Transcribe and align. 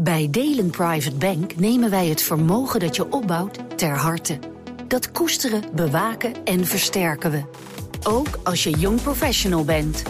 Bij 0.00 0.28
Delen 0.30 0.70
Private 0.70 1.16
Bank 1.16 1.56
nemen 1.56 1.90
wij 1.90 2.06
het 2.06 2.22
vermogen 2.22 2.80
dat 2.80 2.96
je 2.96 3.12
opbouwt 3.12 3.78
ter 3.78 3.96
harte. 3.96 4.38
Dat 4.88 5.10
koesteren, 5.10 5.62
bewaken 5.72 6.44
en 6.44 6.66
versterken 6.66 7.30
we. 7.30 7.42
Ook 8.02 8.28
als 8.42 8.64
je 8.64 8.70
jong 8.70 9.02
professional 9.02 9.64
bent. 9.64 10.02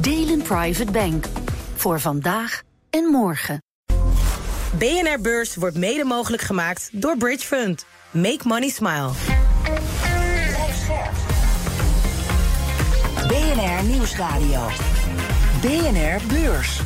Delen 0.00 0.42
Private 0.42 0.92
Bank. 0.92 1.26
Voor 1.74 2.00
vandaag 2.00 2.62
en 2.90 3.04
morgen. 3.04 3.62
BNR 4.78 5.20
Beurs 5.20 5.54
wordt 5.54 5.76
mede 5.76 6.04
mogelijk 6.04 6.42
gemaakt 6.42 6.88
door 6.92 7.16
Bridge 7.16 7.46
Fund. 7.46 7.86
Make 8.10 8.40
money 8.44 8.68
smile. 8.68 9.10
BNR 13.28 13.84
Nieuwsradio. 13.84 14.66
BNR 15.60 16.20
Beurs. 16.26 16.80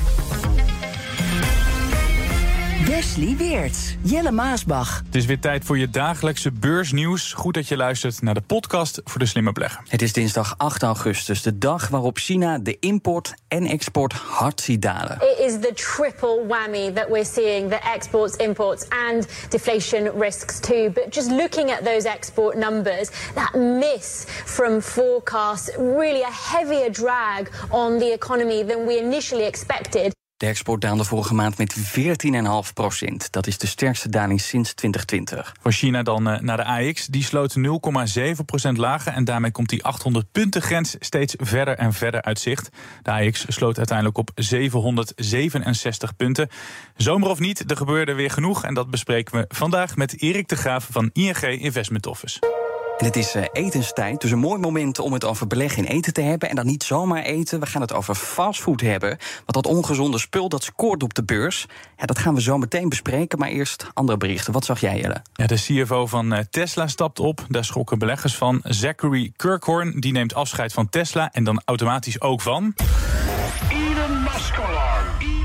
Wesley 2.87 3.37
Weerts, 3.37 3.97
Jelle 4.03 4.31
Maasbach. 4.31 5.03
Het 5.05 5.15
is 5.15 5.27
weer 5.27 5.39
tijd 5.39 5.65
voor 5.65 5.79
je 5.79 5.91
dagelijkse 5.91 6.53
beursnieuws. 6.53 7.33
Goed 7.33 7.55
dat 7.55 7.69
je 7.69 7.77
luistert 7.77 8.23
naar 8.23 8.35
de 8.35 8.41
podcast 8.41 9.01
voor 9.05 9.19
de 9.19 9.27
slimme 9.27 9.53
belegger. 9.53 9.83
Het 9.89 10.03
is 10.03 10.13
dinsdag 10.13 10.55
8 10.57 10.83
augustus, 10.83 11.43
de 11.43 11.59
dag 11.59 11.89
waarop 11.89 12.19
China 12.19 12.59
de 12.59 12.77
import 12.81 13.35
en 13.49 13.67
export 13.67 14.13
hard 14.13 14.61
ziet 14.61 14.83
dalen. 14.83 15.17
It 15.17 15.39
is 15.39 15.53
the 15.53 15.73
triple 15.75 16.45
whammy 16.49 16.93
that 16.93 17.09
we're 17.09 17.25
seeing: 17.25 17.71
the 17.71 17.81
exports, 17.95 18.37
imports, 18.37 18.87
and 19.09 19.27
deflation 19.49 20.19
risks 20.19 20.61
too. 20.61 20.91
But 20.91 21.15
just 21.15 21.31
looking 21.31 21.71
at 21.71 21.85
those 21.85 22.09
export 22.09 22.57
numbers, 22.57 23.09
that 23.35 23.55
miss 23.55 24.25
from 24.45 24.81
forecasts 24.81 25.77
really 25.77 26.23
a 26.23 26.57
heavier 26.57 26.91
drag 26.91 27.51
on 27.71 27.99
the 27.99 28.13
economy 28.13 28.65
than 28.65 28.87
we 28.87 28.99
initially 28.99 29.45
expected. 29.47 30.13
De 30.43 30.49
export 30.49 30.81
daalde 30.81 31.05
vorige 31.05 31.35
maand 31.35 31.59
met 31.59 31.77
14,5 31.77 32.73
procent. 32.75 33.33
Dat 33.33 33.47
is 33.47 33.59
de 33.59 33.67
sterkste 33.67 34.09
daling 34.09 34.41
sinds 34.41 34.75
2020. 34.75 35.55
Voor 35.61 35.73
China 35.73 36.03
dan 36.03 36.29
uh, 36.29 36.39
naar 36.39 36.57
de 36.57 36.65
AX. 36.65 37.07
Die 37.07 37.23
sloot 37.25 37.57
0,7 37.59 38.45
procent 38.47 38.79
lager. 38.79 39.13
En 39.13 39.25
daarmee 39.25 39.51
komt 39.51 39.69
die 39.69 39.85
800 39.85 40.33
punten 40.33 40.63
grens 40.63 40.97
steeds 40.99 41.35
verder 41.39 41.77
en 41.77 41.93
verder 41.93 42.23
uit 42.23 42.39
zicht. 42.39 42.69
De 43.03 43.11
AX 43.11 43.45
sloot 43.49 43.77
uiteindelijk 43.77 44.19
op 44.19 44.31
767 44.35 46.17
punten. 46.17 46.49
Zomer 46.97 47.29
of 47.29 47.39
niet, 47.39 47.71
er 47.71 47.77
gebeurde 47.77 48.13
weer 48.13 48.31
genoeg. 48.31 48.65
En 48.65 48.75
dat 48.75 48.91
bespreken 48.91 49.35
we 49.35 49.45
vandaag 49.49 49.97
met 49.97 50.23
Erik 50.23 50.49
de 50.49 50.57
Graaf 50.57 50.89
van 50.91 51.11
ING 51.13 51.43
Investment 51.43 52.07
Office. 52.07 52.62
En 53.03 53.09
het 53.09 53.17
is 53.17 53.37
uh, 53.37 53.43
etenstijd, 53.53 54.21
dus 54.21 54.31
een 54.31 54.39
mooi 54.39 54.61
moment 54.61 54.99
om 54.99 55.13
het 55.13 55.25
over 55.25 55.47
beleggen 55.47 55.85
in 55.85 55.91
eten 55.91 56.13
te 56.13 56.21
hebben. 56.21 56.49
En 56.49 56.57
dan 56.57 56.67
niet 56.67 56.83
zomaar 56.83 57.23
eten, 57.23 57.61
we 57.61 57.67
gaan 57.67 57.81
het 57.81 57.93
over 57.93 58.15
fastfood 58.15 58.81
hebben. 58.81 59.09
Want 59.09 59.53
dat 59.53 59.67
ongezonde 59.67 60.19
spul, 60.19 60.49
dat 60.49 60.63
scoort 60.63 61.03
op 61.03 61.15
de 61.15 61.25
beurs. 61.25 61.67
Ja, 61.97 62.07
dat 62.07 62.19
gaan 62.19 62.35
we 62.35 62.41
zo 62.41 62.59
meteen 62.59 62.89
bespreken, 62.89 63.39
maar 63.39 63.49
eerst 63.49 63.87
andere 63.95 64.19
berichten. 64.19 64.53
Wat 64.53 64.65
zag 64.65 64.81
jij, 64.81 65.01
Jelle? 65.01 65.23
Ja, 65.35 65.47
de 65.47 65.55
CFO 65.55 66.07
van 66.07 66.33
uh, 66.33 66.39
Tesla 66.51 66.87
stapt 66.87 67.21
op, 67.21 67.45
daar 67.49 67.65
schrokken 67.65 67.99
beleggers 67.99 68.37
van. 68.37 68.61
Zachary 68.63 69.33
Kirkhorn, 69.37 70.01
die 70.01 70.13
neemt 70.13 70.35
afscheid 70.35 70.73
van 70.73 70.89
Tesla 70.89 71.33
en 71.33 71.45
dan 71.45 71.63
automatisch 71.65 72.21
ook 72.21 72.41
van... 72.41 72.75
Elon 73.71 74.23
Musk 74.23 74.57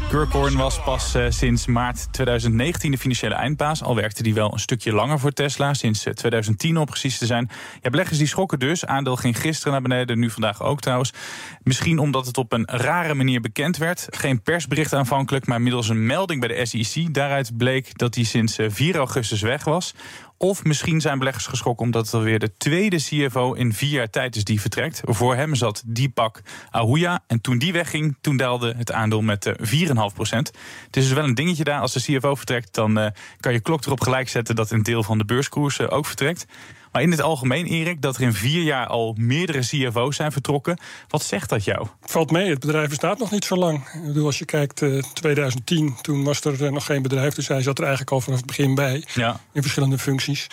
Kirkhorn 0.09 0.57
was 0.57 0.83
pas 0.83 1.15
uh, 1.15 1.25
sinds 1.29 1.65
maart 1.65 2.13
2019 2.13 2.91
de 2.91 2.97
financiële 2.97 3.33
eindbaas. 3.33 3.83
Al 3.83 3.95
werkte 3.95 4.23
hij 4.23 4.33
wel 4.33 4.53
een 4.53 4.59
stukje 4.59 4.93
langer 4.93 5.19
voor 5.19 5.31
Tesla, 5.31 5.73
sinds 5.73 6.05
uh, 6.05 6.13
2010 6.13 6.77
om 6.77 6.85
precies 6.85 7.17
te 7.17 7.25
zijn. 7.25 7.49
Ja, 7.81 7.89
beleggers 7.89 8.17
die 8.17 8.27
schokken 8.27 8.59
dus. 8.59 8.85
Aandeel 8.85 9.15
ging 9.15 9.39
gisteren 9.39 9.71
naar 9.71 9.81
beneden, 9.81 10.19
nu 10.19 10.29
vandaag 10.29 10.61
ook 10.61 10.79
trouwens. 10.79 11.13
Misschien 11.63 11.99
omdat 11.99 12.25
het 12.25 12.37
op 12.37 12.53
een 12.53 12.65
rare 12.65 13.13
manier 13.13 13.41
bekend 13.41 13.77
werd. 13.77 14.07
Geen 14.09 14.41
persbericht 14.41 14.93
aanvankelijk, 14.93 15.47
maar 15.47 15.61
middels 15.61 15.89
een 15.89 16.05
melding 16.05 16.39
bij 16.39 16.55
de 16.55 16.65
SEC. 16.65 17.13
Daaruit 17.13 17.57
bleek 17.57 17.97
dat 17.97 18.15
hij 18.15 18.23
sinds 18.23 18.59
uh, 18.59 18.67
4 18.69 18.95
augustus 18.95 19.41
weg 19.41 19.63
was. 19.63 19.93
Of 20.37 20.63
misschien 20.63 21.01
zijn 21.01 21.17
beleggers 21.17 21.45
geschrokken 21.45 21.85
omdat 21.85 22.05
het 22.05 22.13
alweer 22.13 22.39
de 22.39 22.53
tweede 22.53 22.97
CFO 22.97 23.53
in 23.53 23.73
vier 23.73 23.89
jaar 23.89 24.09
tijd 24.09 24.35
is 24.35 24.43
die 24.43 24.61
vertrekt. 24.61 25.01
Voor 25.05 25.35
hem 25.35 25.55
zat 25.55 25.83
Deepak 25.85 26.41
Ahuja. 26.69 27.23
En 27.27 27.41
toen 27.41 27.57
die 27.57 27.73
wegging, 27.73 28.17
toen 28.21 28.37
daalde 28.37 28.73
het 28.77 28.91
aandeel 28.91 29.21
met 29.21 29.51
4,5 29.61 29.95
procent. 30.13 30.47
Het 30.85 30.97
is 30.97 31.03
dus 31.03 31.13
wel 31.13 31.23
een 31.23 31.35
dingetje 31.35 31.63
daar. 31.63 31.81
Als 31.81 31.93
de 31.93 32.01
CFO 32.01 32.35
vertrekt, 32.35 32.73
dan 32.73 32.99
uh, 32.99 33.07
kan 33.39 33.53
je 33.53 33.59
klok 33.59 33.85
erop 33.85 34.01
gelijk 34.01 34.29
zetten 34.29 34.55
dat 34.55 34.71
een 34.71 34.83
deel 34.83 35.03
van 35.03 35.17
de 35.17 35.25
beurskoers 35.25 35.79
uh, 35.79 35.87
ook 35.89 36.05
vertrekt. 36.05 36.45
Maar 36.91 37.01
in 37.01 37.11
het 37.11 37.21
algemeen, 37.21 37.65
Erik, 37.65 38.01
dat 38.01 38.15
er 38.15 38.21
in 38.21 38.33
vier 38.33 38.63
jaar 38.63 38.87
al 38.87 39.15
meerdere 39.19 39.59
CFO's 39.59 40.15
zijn 40.15 40.31
vertrokken. 40.31 40.77
Wat 41.07 41.23
zegt 41.23 41.49
dat 41.49 41.63
jou? 41.63 41.87
Valt 42.01 42.31
mee, 42.31 42.49
het 42.49 42.59
bedrijf 42.59 42.89
bestaat 42.89 43.19
nog 43.19 43.31
niet 43.31 43.45
zo 43.45 43.55
lang. 43.55 43.77
Ik 43.93 44.05
bedoel, 44.05 44.25
als 44.25 44.39
je 44.39 44.45
kijkt, 44.45 44.81
uh, 44.81 45.03
2010, 45.13 45.95
toen 46.01 46.23
was 46.23 46.41
er 46.41 46.63
uh, 46.63 46.71
nog 46.71 46.85
geen 46.85 47.01
bedrijf. 47.01 47.33
Dus 47.33 47.47
hij 47.47 47.61
zat 47.61 47.77
er 47.77 47.83
eigenlijk 47.83 48.13
al 48.13 48.21
vanaf 48.21 48.37
het 48.37 48.47
begin 48.47 48.75
bij. 48.75 49.03
Ja. 49.13 49.39
In 49.53 49.61
verschillende 49.61 49.97
functies. 49.97 50.47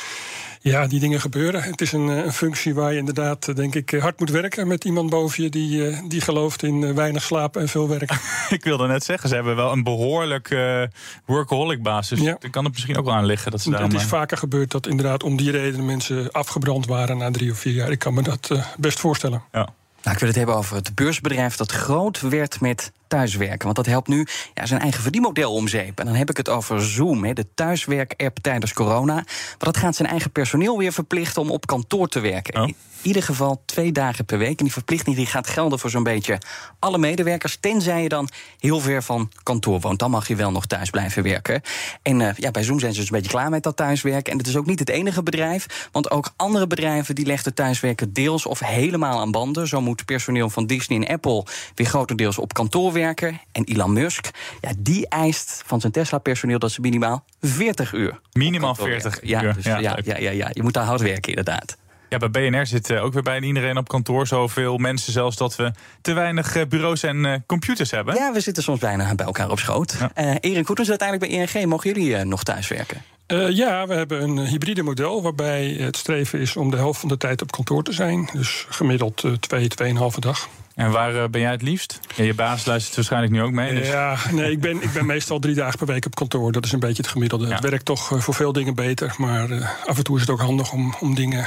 Ja, 0.71 0.87
die 0.87 1.01
dingen 1.01 1.21
gebeuren. 1.21 1.63
Het 1.63 1.81
is 1.81 1.93
een, 1.93 2.09
een, 2.09 2.33
functie 2.33 2.75
waar 2.75 2.93
je 2.93 2.99
inderdaad, 2.99 3.57
denk 3.57 3.75
ik, 3.75 3.91
hard 3.91 4.19
moet 4.19 4.31
werken 4.31 4.67
met 4.67 4.85
iemand 4.85 5.11
boven 5.11 5.43
je 5.43 5.49
die, 5.49 6.09
die 6.09 6.21
gelooft 6.21 6.63
in 6.63 6.95
weinig 6.95 7.23
slapen 7.23 7.61
en 7.61 7.69
veel 7.69 7.89
werk. 7.89 8.11
ik 8.51 8.65
wilde 8.65 8.87
net 8.87 9.05
zeggen, 9.05 9.29
ze 9.29 9.35
hebben 9.35 9.57
wel 9.57 9.73
een 9.73 9.83
behoorlijk 9.83 10.51
uh, 10.51 10.83
workaholic 11.25 11.83
basis. 11.83 12.21
Ja. 12.21 12.37
Daar 12.39 12.51
kan 12.51 12.65
het 12.65 12.73
misschien 12.73 12.97
ook 12.97 13.05
wel 13.05 13.15
aan 13.15 13.25
liggen. 13.25 13.51
Dat 13.51 13.61
ze 13.61 13.77
het 13.77 13.93
is 13.93 14.03
vaker 14.03 14.37
gebeurd 14.37 14.71
dat 14.71 14.87
inderdaad 14.87 15.23
om 15.23 15.37
die 15.37 15.51
reden 15.51 15.85
mensen 15.85 16.31
afgebrand 16.31 16.87
waren 16.87 17.17
na 17.17 17.31
drie 17.31 17.51
of 17.51 17.59
vier 17.59 17.75
jaar. 17.75 17.91
Ik 17.91 17.99
kan 17.99 18.15
me 18.15 18.23
dat 18.23 18.49
uh, 18.53 18.65
best 18.79 19.01
voorstellen. 19.01 19.43
Ja. 19.53 19.69
Nou, 20.03 20.17
ik 20.17 20.19
wil 20.19 20.29
het 20.29 20.39
hebben 20.39 20.57
over 20.57 20.77
het 20.77 20.95
beursbedrijf 20.95 21.57
dat 21.57 21.73
groot 21.73 22.21
werd 22.21 22.61
met 22.61 22.93
thuiswerken. 23.09 23.65
Want 23.65 23.77
dat 23.77 23.87
helpt 23.87 24.09
nu 24.09 24.27
ja, 24.55 24.67
zijn 24.67 24.81
eigen 24.81 25.03
verdienmodel 25.03 25.53
omzeep. 25.53 25.99
En 25.99 26.07
dan 26.07 26.15
heb 26.15 26.31
ik 26.31 26.37
het 26.37 26.49
over 26.49 26.83
Zoom, 26.85 27.35
de 27.35 27.47
thuiswerk-app 27.55 28.39
tijdens 28.39 28.73
corona. 28.73 29.15
Maar 29.15 29.25
dat 29.59 29.77
gaat 29.77 29.97
zijn 29.97 30.09
eigen 30.09 30.31
personeel 30.31 30.79
weer 30.79 30.93
verplichten 30.93 31.43
om 31.43 31.51
op 31.51 31.67
kantoor 31.67 32.09
te 32.09 32.21
werken. 32.21 32.63
Oh. 32.63 32.69
In 32.69 33.11
ieder 33.11 33.23
geval 33.23 33.63
twee 33.65 33.93
dagen 33.93 34.25
per 34.25 34.39
week. 34.39 34.59
En 34.59 34.65
die 34.65 34.73
verplichting 34.73 35.17
die 35.17 35.27
gaat 35.27 35.47
gelden 35.47 35.79
voor 35.79 35.91
zo'n 35.91 36.03
beetje 36.03 36.39
alle 36.79 36.99
medewerkers. 36.99 37.57
Tenzij 37.61 38.03
je 38.03 38.09
dan 38.09 38.29
heel 38.59 38.81
ver 38.81 39.03
van 39.03 39.31
kantoor 39.43 39.81
woont. 39.81 39.99
Dan 39.99 40.11
mag 40.11 40.29
je 40.29 40.37
wel 40.37 40.51
nog 40.51 40.67
thuis 40.67 40.91
blijven 40.91 41.23
werken. 41.23 41.61
En 42.03 42.21
uh, 42.21 42.29
ja, 42.37 42.51
bij 42.51 42.63
Zoom 42.63 42.79
zijn 42.79 42.93
ze 42.93 43.01
dus 43.01 43.11
een 43.11 43.17
beetje 43.17 43.31
klaar 43.31 43.51
met 43.51 43.63
dat 43.63 43.77
thuiswerken. 43.77 44.33
En 44.33 44.39
het 44.39 44.47
is 44.47 44.57
ook 44.57 44.67
niet 44.67 44.79
het 44.79 44.89
enige 44.89 45.23
bedrijf. 45.23 45.89
Want 45.93 46.11
ook 46.11 46.33
andere 46.37 46.67
bedrijven 46.67 47.15
die 47.15 47.27
legden 47.27 47.55
thuiswerken 47.55 48.13
deels 48.13 48.47
of 48.47 48.59
helemaal 48.59 49.21
aan 49.21 49.31
banden. 49.31 49.69
Zo 49.69 49.81
moet 49.81 50.05
personeel 50.05 50.51
van 50.51 50.67
Disney 50.67 50.99
en 50.99 51.15
Apple 51.15 51.45
weer 51.75 51.87
grotendeels 51.87 52.39
op 52.39 52.53
kantoor 52.53 52.93
werken. 52.93 53.04
En 53.53 53.65
Elon 53.65 53.93
Musk, 53.93 54.31
ja, 54.61 54.71
die 54.79 55.09
eist 55.09 55.63
van 55.67 55.81
zijn 55.81 55.93
Tesla-personeel 55.93 56.59
dat 56.59 56.73
ze 56.73 56.81
minimaal 56.81 57.25
40 57.41 57.93
uur. 57.93 58.21
Minimaal 58.33 58.75
40 58.75 59.19
ja, 59.23 59.43
uur. 59.43 59.55
Dus 59.55 59.65
ja, 59.65 59.79
ja, 59.79 59.99
ja, 60.05 60.19
ja, 60.19 60.31
ja, 60.31 60.49
je 60.53 60.63
moet 60.63 60.73
daar 60.73 60.85
hard 60.85 61.01
werken, 61.01 61.29
inderdaad. 61.29 61.77
Ja, 62.09 62.29
bij 62.29 62.51
BNR 62.51 62.67
zit 62.67 62.93
ook 62.93 63.13
weer 63.13 63.23
bijna 63.23 63.47
iedereen 63.47 63.77
op 63.77 63.89
kantoor. 63.89 64.27
Zoveel 64.27 64.77
mensen 64.77 65.13
zelfs 65.13 65.37
dat 65.37 65.57
we 65.57 65.73
te 66.01 66.13
weinig 66.13 66.69
bureaus 66.69 67.03
en 67.03 67.25
uh, 67.25 67.35
computers 67.47 67.91
hebben. 67.91 68.15
Ja, 68.15 68.33
we 68.33 68.41
zitten 68.41 68.63
soms 68.63 68.79
bijna 68.79 69.15
bij 69.15 69.27
elkaar 69.27 69.51
op 69.51 69.59
schoot. 69.59 69.97
Ja. 69.99 70.25
Uh, 70.25 70.35
Erik 70.41 70.65
Koetens, 70.65 70.89
uiteindelijk 70.89 71.31
bij 71.31 71.61
ING. 71.61 71.69
Mogen 71.69 71.93
jullie 71.93 72.11
uh, 72.11 72.21
nog 72.21 72.43
thuiswerken? 72.43 73.03
Uh, 73.27 73.51
ja, 73.51 73.87
we 73.87 73.95
hebben 73.95 74.23
een 74.23 74.47
hybride 74.47 74.83
model 74.83 75.23
waarbij 75.23 75.67
het 75.67 75.97
streven 75.97 76.41
is 76.41 76.57
om 76.57 76.71
de 76.71 76.77
helft 76.77 77.01
van 77.01 77.09
de 77.09 77.17
tijd 77.17 77.43
op 77.43 77.53
kantoor 77.53 77.83
te 77.83 77.93
zijn. 77.93 78.29
Dus 78.33 78.67
gemiddeld 78.69 79.23
uh, 79.23 79.33
twee, 79.33 79.69
tweeënhalve 79.69 80.21
dag. 80.21 80.49
En 80.75 80.91
waar 80.91 81.15
uh, 81.15 81.25
ben 81.31 81.41
jij 81.41 81.51
het 81.51 81.63
liefst? 81.63 82.01
Ja, 82.17 82.25
je 82.25 82.35
baas 82.35 82.65
luistert 82.65 82.97
waarschijnlijk 82.97 83.33
nu 83.33 83.43
ook 83.43 83.53
mee. 83.53 83.75
Dus. 83.75 83.89
Ja, 83.89 84.17
nee, 84.31 84.51
ik 84.51 84.61
ben, 84.61 84.83
ik 84.83 84.93
ben 84.93 85.07
meestal 85.07 85.39
drie 85.39 85.55
dagen 85.55 85.79
per 85.79 85.87
week 85.87 86.07
op 86.07 86.15
kantoor. 86.15 86.53
Dat 86.53 86.65
is 86.65 86.73
een 86.73 86.81
beetje 86.81 87.03
het 87.03 87.11
gemiddelde. 87.11 87.47
Ja. 87.47 87.53
Het 87.53 87.63
werkt 87.63 87.85
toch 87.85 88.11
uh, 88.11 88.21
voor 88.21 88.35
veel 88.35 88.53
dingen 88.53 88.75
beter. 88.75 89.15
Maar 89.19 89.51
uh, 89.51 89.69
af 89.87 89.97
en 89.97 90.05
toe 90.05 90.15
is 90.15 90.21
het 90.21 90.31
ook 90.31 90.41
handig 90.41 90.73
om, 90.73 90.95
om 91.01 91.15
dingen 91.15 91.47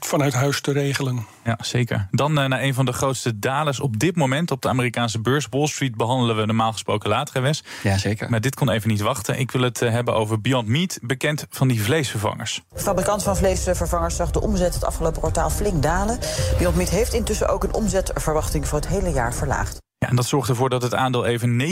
vanuit 0.00 0.34
huis 0.34 0.60
te 0.60 0.72
regelen. 0.72 1.26
Ja, 1.44 1.58
zeker. 1.60 2.08
Dan 2.10 2.32
naar 2.32 2.62
een 2.62 2.74
van 2.74 2.84
de 2.84 2.92
grootste 2.92 3.38
dalers 3.38 3.80
op 3.80 3.98
dit 3.98 4.16
moment 4.16 4.50
op 4.50 4.62
de 4.62 4.68
Amerikaanse 4.68 5.20
beurs. 5.20 5.46
Wall 5.50 5.66
Street 5.66 5.96
behandelen 5.96 6.36
we 6.36 6.46
normaal 6.46 6.72
gesproken 6.72 7.08
later, 7.08 7.42
Wes. 7.42 7.64
Ja, 7.82 7.98
zeker. 7.98 8.30
Maar 8.30 8.40
dit 8.40 8.54
kon 8.54 8.70
even 8.70 8.88
niet 8.88 9.00
wachten. 9.00 9.38
Ik 9.38 9.50
wil 9.50 9.62
het 9.62 9.80
hebben 9.80 10.14
over 10.14 10.40
Beyond 10.40 10.68
Meat, 10.68 10.98
bekend 11.02 11.46
van 11.50 11.68
die 11.68 11.82
vleesvervangers. 11.82 12.62
De 12.74 12.80
fabrikant 12.80 13.22
van 13.22 13.36
vleesvervangers 13.36 14.16
zag 14.16 14.30
de 14.30 14.40
omzet 14.40 14.74
het 14.74 14.84
afgelopen 14.84 15.20
kwartaal 15.20 15.50
flink 15.50 15.82
dalen. 15.82 16.18
Beyond 16.58 16.76
Meat 16.76 16.88
heeft 16.88 17.14
intussen 17.14 17.48
ook 17.48 17.64
een 17.64 17.74
omzetverwachting 17.74 18.66
voor 18.68 18.78
het 18.78 18.88
hele 18.88 19.10
jaar 19.10 19.34
verlaagd. 19.34 19.78
Ja, 19.98 20.08
en 20.08 20.16
dat 20.16 20.26
zorgde 20.26 20.52
ervoor 20.52 20.70
dat 20.70 20.82
het 20.82 20.94
aandeel 20.94 21.26
even 21.26 21.62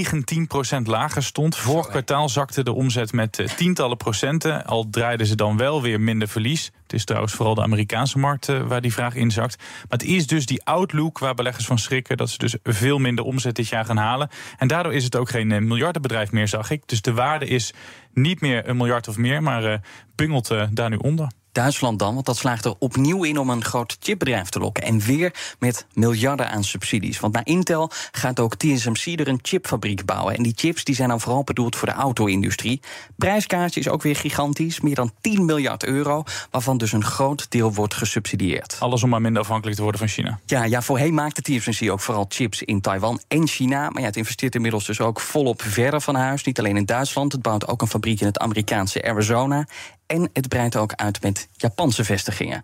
19% 0.79 0.83
lager 0.83 1.23
stond. 1.23 1.57
Vorig 1.57 1.89
kwartaal 1.89 2.29
zakte 2.29 2.65
de 2.65 2.73
omzet 2.73 3.13
met 3.13 3.39
uh, 3.39 3.49
tientallen 3.49 3.97
procenten. 3.97 4.65
Al 4.65 4.91
draaiden 4.91 5.27
ze 5.27 5.35
dan 5.35 5.57
wel 5.57 5.83
weer 5.83 6.01
minder 6.01 6.29
verlies. 6.29 6.71
Het 6.83 6.93
is 6.93 7.05
trouwens 7.05 7.35
vooral 7.35 7.55
de 7.55 7.63
Amerikaanse 7.63 8.19
markt 8.19 8.49
uh, 8.49 8.63
waar 8.63 8.81
die 8.81 8.93
vraag 8.93 9.15
inzakt. 9.15 9.57
Maar 9.59 9.99
het 9.99 10.05
is 10.05 10.27
dus 10.27 10.47
die 10.47 10.65
outlook 10.65 11.19
waar 11.19 11.35
beleggers 11.35 11.67
van 11.67 11.79
schrikken... 11.79 12.17
dat 12.17 12.31
ze 12.31 12.39
dus 12.39 12.57
veel 12.63 12.99
minder 12.99 13.25
omzet 13.25 13.57
dit 13.57 13.69
jaar 13.69 13.85
gaan 13.85 13.97
halen. 13.97 14.29
En 14.57 14.69
daardoor 14.69 14.95
is 14.95 15.05
het 15.05 15.17
ook 15.17 15.31
geen 15.31 15.51
uh, 15.51 15.61
miljardenbedrijf 15.61 16.33
meer, 16.33 16.49
zag 16.49 16.71
ik. 16.71 16.83
Dus 16.87 17.01
de 17.01 17.13
waarde 17.13 17.47
is 17.47 17.73
niet 18.13 18.41
meer 18.41 18.69
een 18.69 18.77
miljard 18.77 19.09
of 19.09 19.17
meer, 19.17 19.43
maar 19.43 19.81
bungelt 20.15 20.55
daar 20.71 20.91
nu 20.91 20.97
onder. 20.97 21.29
Duitsland 21.57 21.99
dan, 21.99 22.15
want 22.15 22.27
dat 22.27 22.37
slaagt 22.37 22.65
er 22.65 22.75
opnieuw 22.79 23.25
in 23.25 23.39
om 23.39 23.51
een 23.51 23.65
groot 23.65 23.97
chipbedrijf 24.01 24.49
te 24.49 24.59
lokken. 24.59 24.83
En 24.83 24.99
weer 25.01 25.35
met 25.59 25.87
miljarden 25.93 26.51
aan 26.51 26.65
subsidies. 26.65 27.21
Want 27.21 27.33
na 27.33 27.45
Intel 27.45 27.91
gaat 28.11 28.41
ook 28.41 28.55
TSMC 28.55 29.21
er 29.21 29.29
een 29.29 29.39
chipfabriek 29.43 30.05
bouwen. 30.05 30.37
En 30.37 30.43
die 30.43 30.53
chips 30.57 30.85
die 30.85 30.95
zijn 30.95 31.09
dan 31.09 31.21
vooral 31.21 31.45
bedoeld 31.45 31.77
voor 31.77 31.89
de 31.89 31.95
auto-industrie. 31.95 32.81
Prijskaartje 33.17 33.81
is 33.81 33.89
ook 33.89 34.03
weer 34.03 34.17
gigantisch, 34.17 34.81
meer 34.81 34.95
dan 34.95 35.13
10 35.21 35.45
miljard 35.45 35.85
euro, 35.85 36.23
waarvan 36.51 36.79
dus 36.79 36.93
een 36.93 37.05
groot 37.05 37.47
deel 37.51 37.75
wordt 37.75 37.95
gesubsidieerd. 37.95 38.77
Alles 38.79 39.03
om 39.03 39.09
maar 39.09 39.21
minder 39.21 39.43
afhankelijk 39.43 39.77
te 39.77 39.83
worden 39.83 40.01
van 40.01 40.09
China. 40.09 40.39
Ja, 40.47 40.65
ja 40.65 40.83
voorheen 40.83 41.15
maakte 41.15 41.43
TSMC 41.43 41.91
ook 41.91 42.01
vooral 42.01 42.27
chips 42.29 42.63
in 42.63 42.81
Taiwan 42.81 43.21
en 43.29 43.47
China. 43.49 43.91
Maar 43.91 44.01
ja, 44.01 44.07
het 44.07 44.17
investeert 44.17 44.55
inmiddels 44.55 44.87
dus 44.87 45.01
ook 45.01 45.21
volop 45.21 45.63
verder 45.63 46.01
van 46.01 46.15
huis. 46.15 46.45
Niet 46.45 46.59
alleen 46.59 46.77
in 46.77 46.85
Duitsland, 46.85 47.33
het 47.33 47.43
bouwt 47.43 47.69
ook 47.69 47.83
een 47.83 47.89
fabriek 47.89 48.21
in 48.21 48.27
het 48.27 48.39
Amerikaanse 48.39 49.05
Arizona. 49.05 49.67
En 50.07 50.31
het 50.33 50.49
breidt 50.49 50.77
ook 50.77 50.93
uit 50.93 51.23
met 51.23 51.49
Japanse 51.53 52.05
vestigingen. 52.05 52.61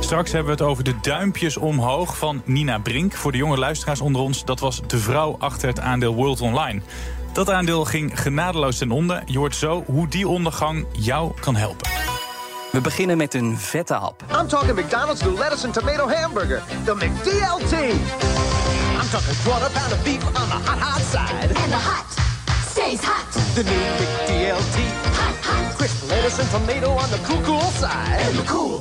Straks 0.00 0.32
hebben 0.32 0.56
we 0.56 0.62
het 0.62 0.70
over 0.70 0.84
de 0.84 0.94
duimpjes 1.00 1.56
omhoog 1.56 2.16
van 2.16 2.42
Nina 2.44 2.78
Brink. 2.78 3.14
Voor 3.14 3.32
de 3.32 3.38
jonge 3.38 3.56
luisteraars 3.58 4.00
onder 4.00 4.22
ons, 4.22 4.44
dat 4.44 4.60
was 4.60 4.80
de 4.86 4.98
vrouw 4.98 5.36
achter 5.38 5.68
het 5.68 5.80
aandeel 5.80 6.14
World 6.14 6.40
Online. 6.40 6.82
Dat 7.32 7.50
aandeel 7.50 7.84
ging 7.84 8.20
genadeloos 8.20 8.78
ten 8.78 8.90
onder. 8.90 9.22
Je 9.26 9.38
hoort 9.38 9.56
zo 9.56 9.84
hoe 9.86 10.08
die 10.08 10.28
ondergang 10.28 10.86
jou 10.92 11.32
kan 11.40 11.56
helpen. 11.56 11.90
We 12.72 12.80
beginnen 12.80 13.16
met 13.16 13.34
een 13.34 13.58
vette 13.58 13.94
hap. 13.94 14.24
I'm 14.40 14.48
talking 14.48 14.78
McDonald's 14.78 15.22
new 15.22 15.38
lettuce 15.38 15.64
and 15.64 15.74
tomato 15.74 16.08
hamburger, 16.08 16.62
the 16.84 16.94
McDLT. 16.94 17.72
I'm 17.72 19.08
talking 19.10 19.36
quarter 19.44 19.70
pound 19.70 19.92
of 19.92 20.02
beef 20.04 20.26
on 20.26 20.32
the 20.32 20.40
hot, 20.40 20.78
hot 20.78 21.02
side. 21.02 21.46
And 21.46 21.70
the 21.70 21.78
hot 21.78 22.06
stays 22.70 23.00
hot. 23.00 23.54
The 23.54 23.62
new 23.62 23.82
McDLT. 23.98 24.93
Crisp 25.84 26.08
lettuce 26.08 26.40
and 26.40 26.50
tomato 26.50 26.90
on 26.90 27.08
the 27.10 27.20
cool, 27.22 27.40
cool 27.40 27.60
side. 27.60 28.26
And 28.26 28.36
the 28.36 28.44
cool 28.46 28.78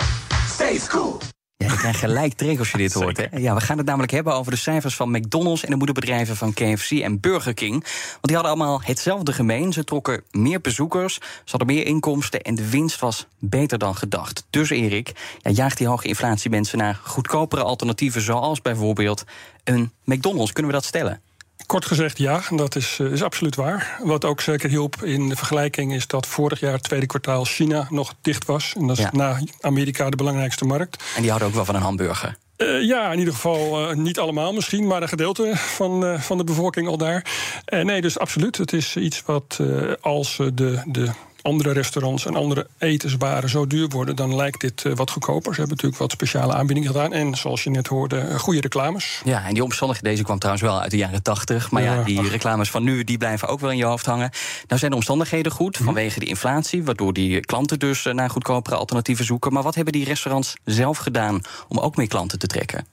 stays 0.47 0.87
cool. 0.87 1.17
Ja, 1.57 1.67
je 1.67 1.77
krijgt 1.77 1.99
gelijk 1.99 2.33
trek 2.33 2.59
als 2.59 2.71
je 2.71 2.77
dit 2.77 2.93
hoort. 2.93 3.17
Hè? 3.17 3.37
Ja, 3.37 3.53
we 3.53 3.61
gaan 3.61 3.77
het 3.77 3.85
namelijk 3.85 4.11
hebben 4.11 4.33
over 4.33 4.51
de 4.51 4.57
cijfers 4.57 4.95
van 4.95 5.11
McDonald's 5.11 5.63
en 5.63 5.69
de 5.69 5.75
moederbedrijven 5.75 6.35
van 6.35 6.53
KFC 6.53 6.91
en 6.91 7.19
Burger 7.19 7.53
King. 7.53 7.71
Want 8.11 8.21
die 8.21 8.35
hadden 8.35 8.53
allemaal 8.53 8.81
hetzelfde 8.83 9.33
gemeen. 9.33 9.73
Ze 9.73 9.83
trokken 9.83 10.23
meer 10.31 10.61
bezoekers, 10.61 11.13
ze 11.13 11.57
hadden 11.57 11.67
meer 11.67 11.85
inkomsten 11.85 12.41
en 12.41 12.55
de 12.55 12.69
winst 12.69 12.99
was 12.99 13.27
beter 13.39 13.77
dan 13.77 13.95
gedacht. 13.95 14.45
Dus 14.49 14.69
Erik, 14.69 15.11
ja, 15.41 15.51
jaagt 15.51 15.77
die 15.77 15.87
hoge 15.87 16.07
inflatie 16.07 16.49
mensen 16.49 16.77
naar 16.77 16.99
goedkopere 17.03 17.63
alternatieven, 17.63 18.21
zoals 18.21 18.61
bijvoorbeeld 18.61 19.23
een 19.63 19.91
McDonald's. 20.03 20.51
Kunnen 20.51 20.71
we 20.71 20.77
dat 20.77 20.87
stellen? 20.87 21.21
Kort 21.65 21.85
gezegd 21.85 22.17
ja, 22.17 22.41
dat 22.49 22.75
is, 22.75 22.97
uh, 23.01 23.11
is 23.11 23.23
absoluut 23.23 23.55
waar. 23.55 23.97
Wat 24.03 24.25
ook 24.25 24.41
zeker 24.41 24.69
hielp 24.69 25.03
in 25.03 25.29
de 25.29 25.35
vergelijking 25.35 25.93
is 25.93 26.07
dat 26.07 26.27
vorig 26.27 26.59
jaar, 26.59 26.73
het 26.73 26.83
tweede 26.83 27.05
kwartaal, 27.05 27.45
China 27.45 27.87
nog 27.89 28.13
dicht 28.21 28.45
was. 28.45 28.73
En 28.77 28.87
dat 28.87 28.97
is 28.97 29.03
Ja. 29.03 29.09
na 29.13 29.39
Amerika 29.61 30.09
de 30.09 30.15
belangrijkste 30.15 30.65
markt. 30.65 31.03
En 31.15 31.19
die 31.21 31.29
houden 31.29 31.47
ook 31.49 31.53
wel 31.55 31.65
van 31.65 31.75
een 31.75 31.81
hamburger. 31.81 32.37
Eh, 32.55 32.81
ja, 32.81 33.11
in 33.11 33.19
ieder 33.19 33.33
geval 33.33 33.89
eh, 33.89 33.95
niet 33.95 34.19
allemaal 34.19 34.53
misschien, 34.53 34.87
maar 34.87 35.01
een 35.01 35.07
gedeelte 35.07 35.51
van, 35.55 36.05
eh, 36.05 36.19
van 36.21 36.37
de 36.37 36.43
bevolking 36.43 36.87
al 36.87 36.97
daar. 36.97 37.25
Eh, 37.65 37.83
nee, 37.83 38.01
dus 38.01 38.19
absoluut. 38.19 38.57
Het 38.57 38.73
is 38.73 38.95
iets 38.95 39.21
wat 39.25 39.57
eh, 39.61 39.91
als 40.01 40.39
eh, 40.39 40.47
de, 40.53 40.81
de 40.85 41.09
andere 41.43 41.71
restaurants 41.71 42.25
en 42.25 42.35
andere 42.35 42.67
etenswaren 42.77 43.49
zo 43.49 43.67
duur 43.67 43.87
worden, 43.87 44.15
dan 44.15 44.35
lijkt 44.35 44.61
dit 44.61 44.85
eh, 44.85 44.93
wat 44.95 45.09
goedkoper. 45.11 45.53
Ze 45.53 45.59
hebben 45.59 45.75
natuurlijk 45.75 46.01
wat 46.01 46.11
speciale 46.11 46.53
aanbiedingen 46.53 46.91
gedaan. 46.91 47.13
En 47.13 47.35
zoals 47.35 47.63
je 47.63 47.69
net 47.69 47.87
hoorde, 47.87 48.17
eh, 48.19 48.39
goede 48.39 48.61
reclames. 48.61 49.21
Ja, 49.25 49.45
en 49.47 49.53
die 49.53 49.63
omstandigheden, 49.63 50.11
deze 50.11 50.23
kwam 50.23 50.39
trouwens 50.39 50.65
wel 50.65 50.81
uit 50.81 50.91
de 50.91 50.97
jaren 50.97 51.21
80. 51.23 51.71
Maar 51.71 51.81
ja, 51.83 51.93
Ja, 51.93 52.03
die 52.03 52.19
ach. 52.19 52.29
reclames 52.29 52.69
van 52.69 52.83
nu, 52.83 53.03
die 53.03 53.17
blijven 53.17 53.47
ook 53.47 53.59
wel 53.59 53.71
in 53.71 53.77
je 53.77 53.85
hoofd 53.85 54.05
hangen. 54.05 54.29
Nou 54.67 54.79
zijn 54.79 54.91
de 54.91 54.97
omstandigheden 54.97 55.51
goed 55.51 55.75
Mhm. 55.75 55.83
vanwege 55.83 56.19
die 56.19 56.27
inflatie, 56.29 56.83
waardoor 56.83 57.13
die 57.13 57.39
klanten 57.39 57.79
dus 57.79 58.05
eh, 58.05 58.13
naar 58.13 58.29
goedkopere 58.29 58.75
alternatieven 58.75 59.25
zoeken. 59.25 59.53
Maar 59.53 59.63
wat 59.63 59.75
hebben 59.75 59.93
die 59.93 60.05
restaurants 60.05 60.53
zelf 60.65 60.97
gedaan 60.97 61.41
om 61.67 61.79
ook 61.79 61.95
meer 61.97 62.07
klanten 62.07 62.39
te 62.39 62.47
trekken? 62.47 62.85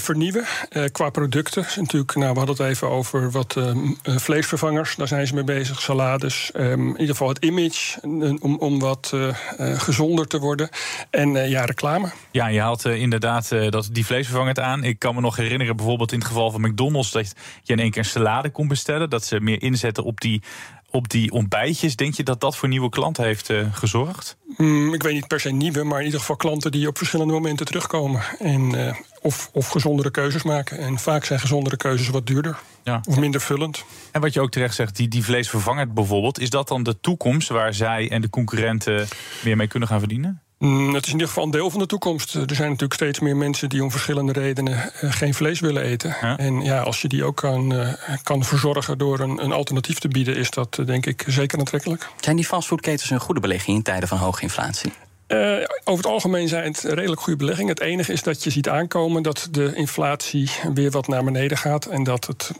Vernieuwen 0.00 0.44
qua 0.92 1.10
producten. 1.10 1.66
Natuurlijk, 1.76 2.14
nou, 2.14 2.32
we 2.32 2.38
hadden 2.38 2.56
het 2.56 2.66
even 2.66 2.88
over 2.90 3.30
wat 3.30 3.56
eh, 3.56 3.72
m- 3.72 3.96
eh, 4.02 4.16
vleesvervangers. 4.16 4.96
Daar 4.96 5.08
zijn 5.08 5.26
ze 5.26 5.34
mee 5.34 5.44
bezig. 5.44 5.80
Salades. 5.80 6.50
Ehm, 6.54 6.80
in 6.80 6.86
ieder 6.90 7.06
geval 7.06 7.28
het 7.28 7.38
image 7.44 7.87
eh, 8.02 8.34
om, 8.40 8.56
om 8.56 8.78
wat 8.78 9.10
eh, 9.14 9.28
eh, 9.28 9.80
gezonder 9.80 10.26
te 10.26 10.38
worden. 10.38 10.68
En 11.10 11.36
eh, 11.36 11.50
ja, 11.50 11.64
reclame. 11.64 12.10
Ja, 12.30 12.46
je 12.46 12.60
haalt 12.60 12.84
inderdaad 12.84 13.48
dat, 13.48 13.88
die 13.92 14.06
vleesvervangend 14.06 14.58
aan. 14.58 14.84
Ik 14.84 14.98
kan 14.98 15.14
me 15.14 15.20
nog 15.20 15.36
herinneren, 15.36 15.76
bijvoorbeeld 15.76 16.12
in 16.12 16.18
het 16.18 16.26
geval 16.26 16.50
van 16.50 16.60
McDonald's, 16.60 17.10
dat 17.10 17.34
je 17.62 17.72
in 17.72 17.78
één 17.78 17.90
keer 17.90 18.02
een 18.02 18.08
salade 18.08 18.50
kon 18.50 18.68
bestellen. 18.68 19.10
Dat 19.10 19.24
ze 19.24 19.40
meer 19.40 19.62
inzetten 19.62 20.04
op 20.04 20.20
die, 20.20 20.42
op 20.90 21.08
die 21.08 21.32
ontbijtjes. 21.32 21.96
Denk 21.96 22.14
je 22.14 22.22
dat 22.22 22.40
dat 22.40 22.56
voor 22.56 22.68
nieuwe 22.68 22.88
klanten 22.88 23.24
heeft 23.24 23.52
gezorgd? 23.72 24.36
Mm, 24.56 24.94
ik 24.94 25.02
weet 25.02 25.14
niet 25.14 25.26
per 25.26 25.40
se 25.40 25.50
nieuwe, 25.50 25.84
maar 25.84 25.98
in 25.98 26.04
ieder 26.04 26.20
geval 26.20 26.36
klanten 26.36 26.70
die 26.70 26.88
op 26.88 26.96
verschillende 26.96 27.32
momenten 27.32 27.66
terugkomen. 27.66 28.22
En, 28.38 28.96
of, 29.28 29.50
of 29.52 29.68
gezondere 29.68 30.10
keuzes 30.10 30.42
maken. 30.42 30.78
En 30.78 30.98
vaak 30.98 31.24
zijn 31.24 31.40
gezondere 31.40 31.76
keuzes 31.76 32.08
wat 32.08 32.26
duurder. 32.26 32.58
Ja. 32.82 33.00
Of 33.08 33.16
minder 33.16 33.40
vullend. 33.40 33.84
En 34.12 34.20
wat 34.20 34.32
je 34.32 34.40
ook 34.40 34.50
terecht 34.50 34.74
zegt, 34.74 34.96
die, 34.96 35.08
die 35.08 35.24
vleesvervanger 35.24 35.92
bijvoorbeeld, 35.92 36.40
is 36.40 36.50
dat 36.50 36.68
dan 36.68 36.82
de 36.82 37.00
toekomst 37.00 37.48
waar 37.48 37.74
zij 37.74 38.10
en 38.10 38.20
de 38.20 38.30
concurrenten 38.30 39.08
meer 39.44 39.56
mee 39.56 39.66
kunnen 39.66 39.88
gaan 39.88 39.98
verdienen? 39.98 40.42
Mm, 40.58 40.94
het 40.94 41.02
is 41.02 41.08
in 41.08 41.12
ieder 41.12 41.28
geval 41.28 41.44
een 41.44 41.50
deel 41.50 41.70
van 41.70 41.80
de 41.80 41.86
toekomst. 41.86 42.34
Er 42.34 42.54
zijn 42.54 42.68
natuurlijk 42.68 42.94
steeds 42.94 43.20
meer 43.20 43.36
mensen 43.36 43.68
die 43.68 43.82
om 43.82 43.90
verschillende 43.90 44.32
redenen 44.32 44.92
eh, 44.92 45.12
geen 45.12 45.34
vlees 45.34 45.60
willen 45.60 45.82
eten. 45.82 46.16
Ja. 46.20 46.38
En 46.38 46.60
ja, 46.60 46.80
als 46.80 47.02
je 47.02 47.08
die 47.08 47.24
ook 47.24 47.36
kan, 47.36 47.74
eh, 47.74 47.92
kan 48.22 48.44
verzorgen 48.44 48.98
door 48.98 49.20
een, 49.20 49.44
een 49.44 49.52
alternatief 49.52 49.98
te 49.98 50.08
bieden, 50.08 50.36
is 50.36 50.50
dat 50.50 50.78
eh, 50.78 50.86
denk 50.86 51.06
ik 51.06 51.24
zeker 51.26 51.58
aantrekkelijk. 51.58 52.08
Zijn 52.20 52.36
die 52.36 52.44
fastfoodketens 52.44 53.10
een 53.10 53.20
goede 53.20 53.40
belegging 53.40 53.76
in 53.76 53.82
tijden 53.82 54.08
van 54.08 54.18
hoge 54.18 54.42
inflatie? 54.42 54.92
Eh, 55.28 55.56
over 55.84 56.04
het 56.04 56.12
algemeen 56.12 56.48
zijn 56.48 56.64
het 56.64 56.82
redelijk 56.82 57.20
goede 57.20 57.38
beleggingen. 57.38 57.70
Het 57.70 57.80
enige 57.80 58.12
is 58.12 58.22
dat 58.22 58.44
je 58.44 58.50
ziet 58.50 58.68
aankomen 58.68 59.22
dat 59.22 59.48
de 59.50 59.74
inflatie 59.74 60.50
weer 60.74 60.90
wat 60.90 61.08
naar 61.08 61.24
beneden 61.24 61.58
gaat. 61.58 61.86
En 61.86 62.02
dat 62.02 62.26
het, 62.26 62.50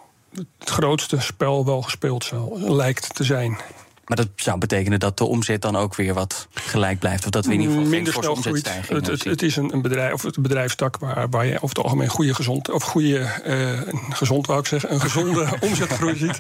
het 0.59 0.71
grootste 0.71 1.21
spel 1.21 1.65
wel 1.65 1.83
gespeeld 1.83 2.25
zal, 2.25 2.59
lijkt 2.59 3.15
te 3.15 3.25
zijn. 3.25 3.59
Maar 4.09 4.17
dat 4.17 4.29
zou 4.37 4.59
betekenen 4.59 5.01
dat 5.01 5.19
de 5.19 5.25
omzet 5.25 5.63
dan 5.63 5.77
ook 5.77 5.95
weer 5.95 6.15
wat 6.15 6.49
gelijk 6.55 6.99
blijft. 6.99 7.25
Of 7.25 7.31
dat 7.31 7.47
we 7.47 7.53
in 7.53 7.61
ieder 7.61 7.75
geval 7.75 7.91
minder 7.91 8.13
snel 8.13 8.35
groeit. 8.35 8.71
Het, 8.89 9.25
het, 9.25 9.43
is 9.43 9.57
een, 9.57 9.83
bedrijf, 9.83 10.13
of 10.13 10.23
het 10.23 10.43
bedrijfstak 10.43 10.99
waar, 10.99 11.29
waar 11.29 11.47
je 11.47 11.55
over 11.55 11.69
het 11.69 11.79
algemeen 11.79 12.09
goede 12.09 12.35
gezond, 12.35 12.71
of 12.71 12.83
goede, 12.83 13.19
eh, 13.19 13.95
gezond 14.11 14.47
wou 14.47 14.61
ik 14.61 14.67
zeggen, 14.67 14.93
een 14.93 15.01
gezonde 15.01 15.49
omzetgroei 15.61 16.17
ziet. 16.17 16.39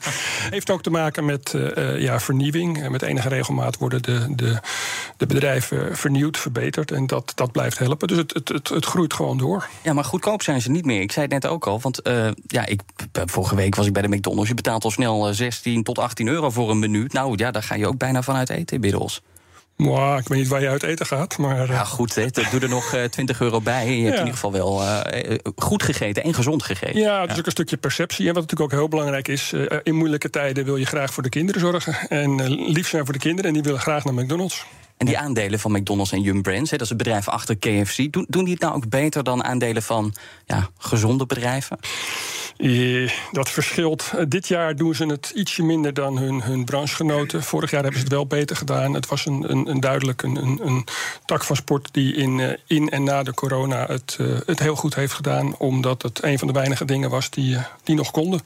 Heeft 0.51 0.71
ook 0.71 0.83
te 0.83 0.91
maken 0.91 1.25
met 1.25 1.55
eh, 1.55 2.01
ja, 2.01 2.21
vernieuwing. 2.21 2.83
Eh, 2.83 2.91
Met 2.91 3.03
enige 3.03 3.29
regelmaat 3.29 3.79
worden 3.79 4.03
de, 4.03 4.27
de, 4.35 4.61
de 5.17 5.27
bedrijven 5.27 5.97
vernieuwd, 5.97 6.39
verbeterd. 6.39 6.91
En 6.91 7.07
dat, 7.07 7.33
dat 7.35 7.53
blijft 7.53 7.79
helpen. 7.79 8.09
Dus 8.09 8.17
het, 8.17 8.35
het, 8.35 8.49
het, 8.49 8.69
het 8.69 8.85
groeit 8.85 9.15
gewoon 9.15 9.39
door. 9.39 9.69
Ja, 9.83 9.93
maar 9.93 10.05
goedkoop 10.05 10.43
zijn 10.43 10.61
ze 10.61 10.71
niet 10.71 10.85
meer. 10.85 11.01
Ik 11.01 11.13
zei 11.13 11.25
het 11.25 11.43
net 11.43 11.53
ook 11.53 11.67
al. 11.67 11.81
Want 11.81 12.01
ja, 12.47 12.67
ik, 12.67 12.81
vorige 13.13 13.55
week 13.55 13.75
was 13.75 13.87
ik 13.87 13.93
bij 13.93 14.03
de 14.03 14.09
McDonald's. 14.09 14.49
Je 14.49 14.55
betaalt 14.55 14.85
al 14.85 14.91
snel 14.91 15.29
eh, 15.29 15.35
16 15.35 15.83
tot 15.83 15.99
18 15.99 16.29
euro 16.29 16.51
voor 16.51 16.71
een 16.71 16.79
menu. 16.79 17.07
Nou 17.13 17.37
ja, 17.37 17.51
daar 17.59 17.69
ga 17.69 17.75
je 17.75 17.87
ook 17.87 17.99
bijna 17.99 18.23
vanuit 18.23 18.51
eten 18.51 18.75
inmiddels. 18.75 19.23
Ik 19.77 20.29
weet 20.29 20.39
niet 20.39 20.49
waar 20.49 20.61
je 20.61 20.69
uit 20.69 20.83
eten 20.83 21.07
gaat, 21.07 21.39
maar... 21.39 21.61
eh, 21.63 21.69
Ja, 21.69 21.85
goed, 21.85 22.15
hè, 22.15 22.27
doe 22.51 22.61
er 22.61 22.69
nog 22.69 22.93
eh, 22.95 23.05
20 23.05 23.41
euro 23.41 23.61
bij. 23.61 23.87
Je 23.97 24.03
hebt 24.05 24.05
Ja. 24.05 24.11
in 24.13 24.19
ieder 24.19 24.33
geval 24.33 24.53
wel 24.53 24.83
eh, 24.83 25.31
eh, 25.33 25.39
goed 25.57 25.83
gegeten 25.83 26.23
en 26.23 26.35
gezond 26.35 26.63
gegeten. 26.63 27.01
Ja, 27.01 27.21
het 27.21 27.31
is 27.31 27.39
ook 27.39 27.47
een 27.47 27.51
stukje 27.53 27.77
perceptie. 27.77 28.29
En 28.29 28.35
wat 28.35 28.43
natuurlijk 28.43 28.73
ook 28.73 28.79
heel 28.79 28.89
belangrijk 28.89 29.29
is, 29.29 29.53
eh, 29.53 29.79
in 29.83 29.95
moeilijke 29.95 30.31
tijden 30.31 30.65
wil 30.65 30.77
je 30.77 30.87
graag 30.87 31.13
voor 31.13 31.23
de 31.23 31.29
kinderen 31.29 31.61
zorgen. 31.61 31.95
En 32.09 32.41
eh, 32.41 32.49
lief 32.49 32.89
zijn 32.89 33.05
voor 33.05 33.13
de 33.13 33.19
kinderen 33.21 33.47
en 33.47 33.53
die 33.53 33.63
willen 33.63 33.81
graag 33.81 34.05
naar 34.05 34.15
McDonald's. 34.15 34.65
En 34.97 35.07
die 35.07 35.19
aandelen 35.19 35.59
van 35.59 35.73
McDonald's 35.73 36.13
en 36.13 36.21
Yum 36.21 36.43
Brands, 36.43 36.71
hè, 36.71 36.77
dat 36.77 36.87
is 36.87 36.89
het 36.89 36.99
bedrijf 37.03 37.29
achter 37.29 37.57
KFC, 37.57 38.13
doen, 38.13 38.27
doen 38.29 38.45
die 38.45 38.53
het 38.53 38.63
nou 38.63 38.75
ook 38.75 38.89
beter 38.89 39.25
dan 39.25 39.45
aandelen 39.45 39.83
van 39.83 40.15
ja, 40.47 40.69
gezonde 40.79 41.27
bedrijven? 41.27 41.79
Eh, 42.59 43.11
dat 43.33 43.51
verschilt. 43.51 44.13
Eh, 44.17 44.25
dit 44.29 44.49
jaar 44.49 44.77
doen 44.77 44.95
ze 44.95 45.07
het 45.07 45.33
ietsje 45.35 45.63
minder 45.63 45.95
dan 45.95 46.19
hun, 46.19 46.43
hun 46.43 46.65
branchegenoten. 46.65 47.43
Vorig 47.43 47.71
jaar 47.71 47.83
hebben 47.83 48.01
ze 48.01 48.05
het 48.05 48.15
wel 48.15 48.27
beter 48.27 48.57
gedaan. 48.57 48.95
Het 48.95 49.09
was 49.09 49.27
een, 49.27 49.51
een, 49.51 49.71
een 49.71 49.81
duidelijk 49.81 50.23
een, 50.23 50.37
een, 50.37 50.61
een 50.67 50.85
tak 51.25 51.45
van 51.45 51.57
sport 51.57 51.89
die 51.93 52.15
in, 52.15 52.41
eh, 52.41 52.59
in 52.67 52.89
en 52.89 53.03
na 53.03 53.23
de 53.23 53.35
corona 53.35 53.87
het, 53.87 54.19
het 54.47 54.59
heel 54.59 54.75
goed 54.75 54.95
heeft 54.95 55.13
gedaan. 55.13 55.57
Omdat 55.57 56.03
het 56.03 56.23
een 56.23 56.39
van 56.39 56.47
de 56.47 56.53
weinige 56.53 56.85
dingen 56.85 57.11
was 57.11 57.31
die, 57.31 57.57
die 57.85 57.95
nog 57.95 58.11
konden. 58.11 58.41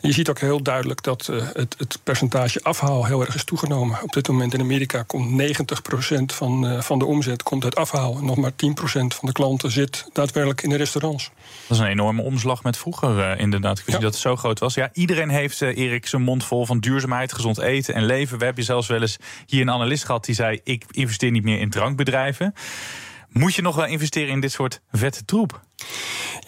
Je 0.00 0.12
ziet 0.12 0.28
ook 0.28 0.40
heel 0.40 0.62
duidelijk 0.62 1.02
dat 1.02 1.26
het, 1.52 1.74
het 1.78 1.98
percentage 2.02 2.62
afhaal 2.62 3.04
heel 3.04 3.20
erg 3.20 3.34
is 3.34 3.44
toegenomen. 3.44 4.02
Op 4.02 4.12
dit 4.12 4.28
moment 4.28 4.54
in 4.54 4.60
Amerika 4.60 5.02
komt 5.02 5.42
90% 5.42 6.24
van, 6.26 6.82
van 6.82 6.98
de 6.98 7.04
omzet 7.04 7.42
komt 7.42 7.64
uit 7.64 7.76
afhaal. 7.76 8.16
En 8.16 8.24
nog 8.24 8.36
maar 8.36 8.52
10% 8.52 8.54
van 8.84 9.28
de 9.28 9.32
klanten 9.32 9.70
zit 9.70 10.08
daadwerkelijk 10.12 10.62
in 10.62 10.70
de 10.70 10.76
restaurants. 10.76 11.30
Dat 11.66 11.76
is 11.76 11.82
een 11.82 11.90
enorme 11.90 12.22
omslag 12.22 12.62
met 12.62 12.76
vroeger, 12.76 13.18
eh, 13.18 13.40
inderdaad. 13.56 13.82
Ja. 13.86 13.92
dat 13.92 14.02
het 14.02 14.16
zo 14.16 14.36
groot 14.36 14.58
was. 14.58 14.74
Ja, 14.74 14.90
iedereen 14.92 15.28
heeft, 15.28 15.62
eh, 15.62 15.76
Erik, 15.76 16.06
zijn 16.06 16.22
mond 16.22 16.44
vol 16.44 16.66
van 16.66 16.78
duurzaamheid, 16.78 17.32
gezond 17.32 17.58
eten 17.58 17.94
en 17.94 18.04
leven. 18.04 18.38
We 18.38 18.44
hebben 18.44 18.64
zelfs 18.64 18.88
wel 18.88 19.00
eens 19.00 19.16
hier 19.46 19.60
een 19.60 19.70
analist 19.70 20.04
gehad 20.04 20.24
die 20.24 20.34
zei... 20.34 20.60
ik 20.64 20.84
investeer 20.90 21.30
niet 21.30 21.42
meer 21.42 21.60
in 21.60 21.70
drankbedrijven. 21.70 22.54
Moet 23.28 23.54
je 23.54 23.62
nog 23.62 23.76
wel 23.76 23.86
investeren 23.86 24.28
in 24.28 24.40
dit 24.40 24.52
soort 24.52 24.80
vette 24.92 25.24
troep? 25.24 25.65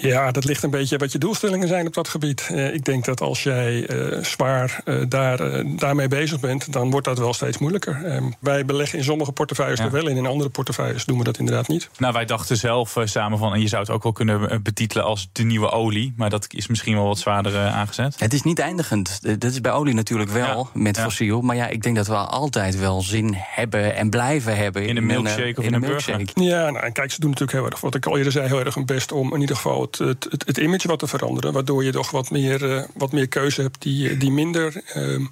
Ja, 0.01 0.31
dat 0.31 0.45
ligt 0.45 0.63
een 0.63 0.71
beetje 0.71 0.97
wat 0.99 1.13
je 1.13 1.19
doelstellingen 1.19 1.69
zijn 1.69 1.87
op 1.87 1.95
dat 1.95 2.09
gebied. 2.09 2.49
Eh, 2.51 2.75
ik 2.75 2.85
denk 2.85 3.05
dat 3.05 3.21
als 3.21 3.43
jij 3.43 3.87
eh, 3.87 4.25
zwaar 4.25 4.81
eh, 4.85 5.03
daar, 5.09 5.65
daarmee 5.77 6.09
bezig 6.09 6.41
bent, 6.41 6.73
dan 6.73 6.91
wordt 6.91 7.07
dat 7.07 7.19
wel 7.19 7.35
steeds 7.35 7.59
moeilijker. 7.59 8.05
Eh, 8.05 8.23
wij 8.41 8.65
beleggen 8.65 8.99
in 8.99 9.05
sommige 9.05 9.33
portefeuilles 9.33 9.79
Ja. 9.79 9.85
er 9.85 9.91
wel 9.91 10.07
in, 10.09 10.17
in 10.17 10.27
andere 10.27 10.51
portefeuilles 10.51 11.05
doen 11.05 11.19
we 11.19 11.25
dat 11.25 11.39
inderdaad 11.39 11.69
niet. 11.69 11.91
Nou, 11.99 12.13
wij 12.13 12.25
dachten 12.25 12.57
zelf 12.57 12.97
samen 13.05 13.39
van, 13.39 13.55
en 13.55 13.61
je 13.61 13.69
zou 13.69 13.83
het 13.83 13.91
ook 13.91 14.03
wel 14.03 14.13
kunnen 14.13 14.63
betitelen 14.63 15.05
als 15.05 15.29
de 15.33 15.43
nieuwe 15.43 15.71
olie, 15.71 16.13
maar 16.17 16.31
dat 16.31 16.47
is 16.49 16.67
misschien 16.67 16.95
wel 16.95 17.07
wat 17.07 17.19
zwaarder 17.19 17.59
aangezet. 17.59 18.15
Het 18.19 18.33
is 18.33 18.43
niet 18.43 18.59
eindigend. 18.59 19.41
Dat 19.41 19.51
is 19.51 19.61
bij 19.61 19.73
olie 19.73 19.95
natuurlijk 19.95 20.31
wel, 20.31 20.71
met 20.75 20.97
ja. 20.97 21.03
fossiel. 21.03 21.41
Maar 21.41 21.57
ja, 21.57 21.67
ik 21.67 21.83
denk 21.83 21.97
dat 21.97 22.07
we 22.07 22.15
altijd 22.15 22.79
wel 22.79 23.03
zin 23.03 23.35
hebben 23.37 23.95
en 23.95 24.11
blijven 24.11 24.57
hebben... 24.57 24.87
In 24.87 24.97
een 24.97 25.07
milkshake 25.07 25.55
of 25.57 25.65
in 25.65 25.75
een 25.75 25.81
burger. 25.81 26.21
Ja, 26.35 26.71
nou, 26.71 26.85
en 26.85 26.93
kijk, 26.93 27.13
ze 27.13 27.21
doen 27.21 27.31
natuurlijk 27.31 27.59
heel 27.59 27.71
erg, 27.71 27.81
wat 27.81 27.95
ik 27.95 28.07
al 28.07 28.17
eerder 28.17 28.33
zei, 28.33 28.47
heel 28.47 28.65
erg 28.65 28.75
hun 28.75 28.87
best 28.87 29.13
om 29.19 29.35
in 29.35 29.41
ieder 29.41 29.57
geval 29.57 29.81
het, 29.81 29.99
het, 29.99 30.27
het, 30.47 30.59
image 30.59 30.89
wat 30.89 30.99
te 30.99 31.07
veranderen. 31.07 31.53
Waardoor 31.53 31.85
je 31.85 31.93
toch 31.93 32.11
wat 32.11 32.31
meer, 32.31 32.77
eh, 32.77 32.83
wat 32.95 33.13
meer 33.13 33.29
keuze 33.29 33.63
hebt 33.63 33.83
die, 33.83 34.17
die 34.17 34.31
minder 34.31 34.83
ehm, 34.87 35.25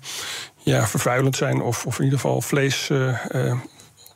ja, 0.62 0.86
vervuilend 0.86 1.36
zijn. 1.36 1.62
Of, 1.62 1.86
of 1.86 1.98
in 1.98 2.04
ieder 2.04 2.18
geval 2.18 2.40
vleesonderdelen 2.40 3.62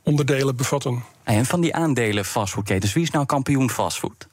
onderdelen 0.03 0.57
bevatten. 0.57 1.05
En 1.25 1.47
van 1.47 1.61
die 1.61 1.75
aandelen 1.75 2.25
fastfoodketens, 2.25 2.93
wie 2.93 3.03
is 3.03 3.11
nou 3.11 3.27
kampioen 3.27 3.71
fastfood? 3.71 4.29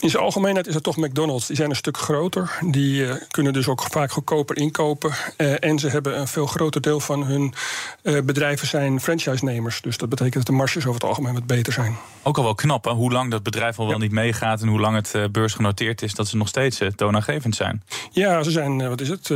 In 0.00 0.10
zijn 0.10 0.22
algemeenheid 0.22 0.66
is 0.66 0.74
het 0.74 0.82
toch 0.82 0.96
McDonald's. 0.96 1.46
Die 1.46 1.56
zijn 1.56 1.70
een 1.70 1.76
stuk 1.76 1.96
groter. 1.96 2.58
Die 2.66 3.06
eh, 3.06 3.14
kunnen 3.30 3.52
dus 3.52 3.68
ook 3.68 3.82
vaak 3.82 4.10
goedkoper 4.10 4.56
inkopen. 4.56 5.12
Eh, 5.36 5.64
en 5.64 5.78
ze 5.78 5.88
hebben 5.88 6.18
een 6.18 6.28
veel 6.28 6.46
groter 6.46 6.80
deel 6.80 7.00
van 7.00 7.24
hun 7.24 7.54
eh, 8.02 8.20
bedrijven 8.24 8.66
zijn 8.66 9.00
franchise-nemers. 9.00 9.80
Dus 9.80 9.96
dat 9.96 10.08
betekent 10.08 10.34
dat 10.34 10.46
de 10.46 10.52
marges 10.52 10.86
over 10.86 11.00
het 11.00 11.08
algemeen 11.08 11.34
wat 11.34 11.46
beter 11.46 11.72
zijn. 11.72 11.96
Ook 12.22 12.36
al 12.36 12.42
wel 12.42 12.54
knap, 12.54 12.84
hè? 12.84 12.90
hoe 12.90 13.12
lang 13.12 13.30
dat 13.30 13.42
bedrijf 13.42 13.78
al 13.78 13.88
wel 13.88 13.98
niet 13.98 14.10
meegaat 14.12 14.62
en 14.62 14.68
hoe 14.68 14.80
lang 14.80 14.94
het 14.96 15.32
beursgenoteerd 15.32 16.02
is, 16.02 16.14
dat 16.14 16.28
ze 16.28 16.36
nog 16.36 16.48
steeds 16.48 16.80
toonaangevend 16.96 17.56
zijn. 17.56 17.82
Ja, 18.10 18.42
ze 18.42 18.50
zijn, 18.50 18.88
wat 18.88 19.00
is 19.00 19.08
het, 19.08 19.30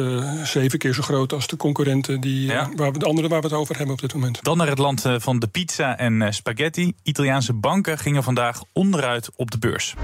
zeven 0.44 0.78
keer 0.78 0.94
zo 0.94 1.02
groot 1.02 1.32
als 1.32 1.46
de 1.46 1.56
concurrenten, 1.56 2.20
die, 2.20 2.52
waar 2.76 2.92
we, 2.92 2.98
de 2.98 3.04
andere 3.04 3.28
waar 3.28 3.40
we 3.40 3.46
het 3.46 3.56
over 3.56 3.76
hebben 3.76 3.94
op 3.94 4.00
dit 4.00 4.14
moment. 4.14 4.38
Dan 4.42 4.56
naar 4.56 4.68
het 4.68 4.78
land 4.78 5.04
van 5.16 5.38
de 5.38 5.46
pizza 5.46 5.98
en 5.98 6.34
spaghetti. 6.34 6.92
Italiaanse 7.02 7.52
banken 7.52 7.98
gingen 7.98 8.22
vandaag 8.22 8.62
onderuit 8.72 9.30
op 9.36 9.50
de 9.50 9.58
beurs. 9.58 9.94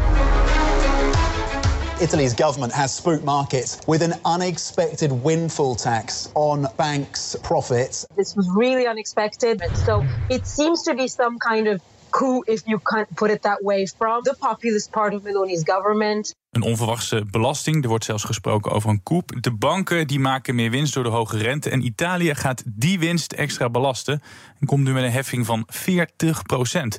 Italy's 1.99 2.35
government 2.35 2.73
has 2.73 2.95
spooked 2.95 3.25
markets 3.25 3.79
with 3.87 4.03
an 4.03 4.13
unexpected 4.25 5.11
windfall 5.11 5.75
tax 5.75 6.29
on 6.35 6.69
banks' 6.77 7.37
profits. 7.43 8.07
This 8.17 8.35
was 8.35 8.47
really 8.55 8.87
unexpected. 8.87 9.63
So 9.87 10.05
it 10.29 10.47
seems 10.47 10.83
to 10.83 10.95
be 10.95 11.09
some 11.09 11.39
kind 11.39 11.67
of 11.67 11.81
coup, 12.11 12.43
if 12.47 12.63
you 12.67 12.81
can't 12.81 13.15
put 13.15 13.31
it 13.31 13.43
that 13.43 13.63
way, 13.63 13.87
from 13.87 14.23
the 14.23 14.35
populist 14.39 14.91
part 14.91 15.15
of 15.15 15.23
Meloni's 15.23 15.63
government. 15.65 16.35
Een 16.51 16.63
onverwachte 16.63 17.25
belasting. 17.31 17.83
Er 17.83 17.89
wordt 17.89 18.05
zelfs 18.05 18.25
gesproken 18.25 18.73
over 18.73 18.91
een 18.91 19.03
koep. 19.03 19.33
De 19.41 19.53
banken 19.53 20.07
die 20.07 20.21
maken 20.21 20.55
meer 20.55 20.71
winst 20.71 20.95
door 20.95 21.05
de 21.05 21.11
hoge 21.11 21.37
rente. 21.37 21.71
En 21.71 21.85
Italië 21.85 22.35
gaat 22.35 22.63
die 22.67 22.99
winst 22.99 23.33
extra 23.33 23.71
belasten. 23.71 24.23
En 24.61 24.67
komt 24.67 24.85
nu 24.85 24.93
met 24.93 25.03
een 25.03 25.13
heffing 25.13 25.47
van 25.47 25.65
40 25.67 26.43
procent. 26.43 26.99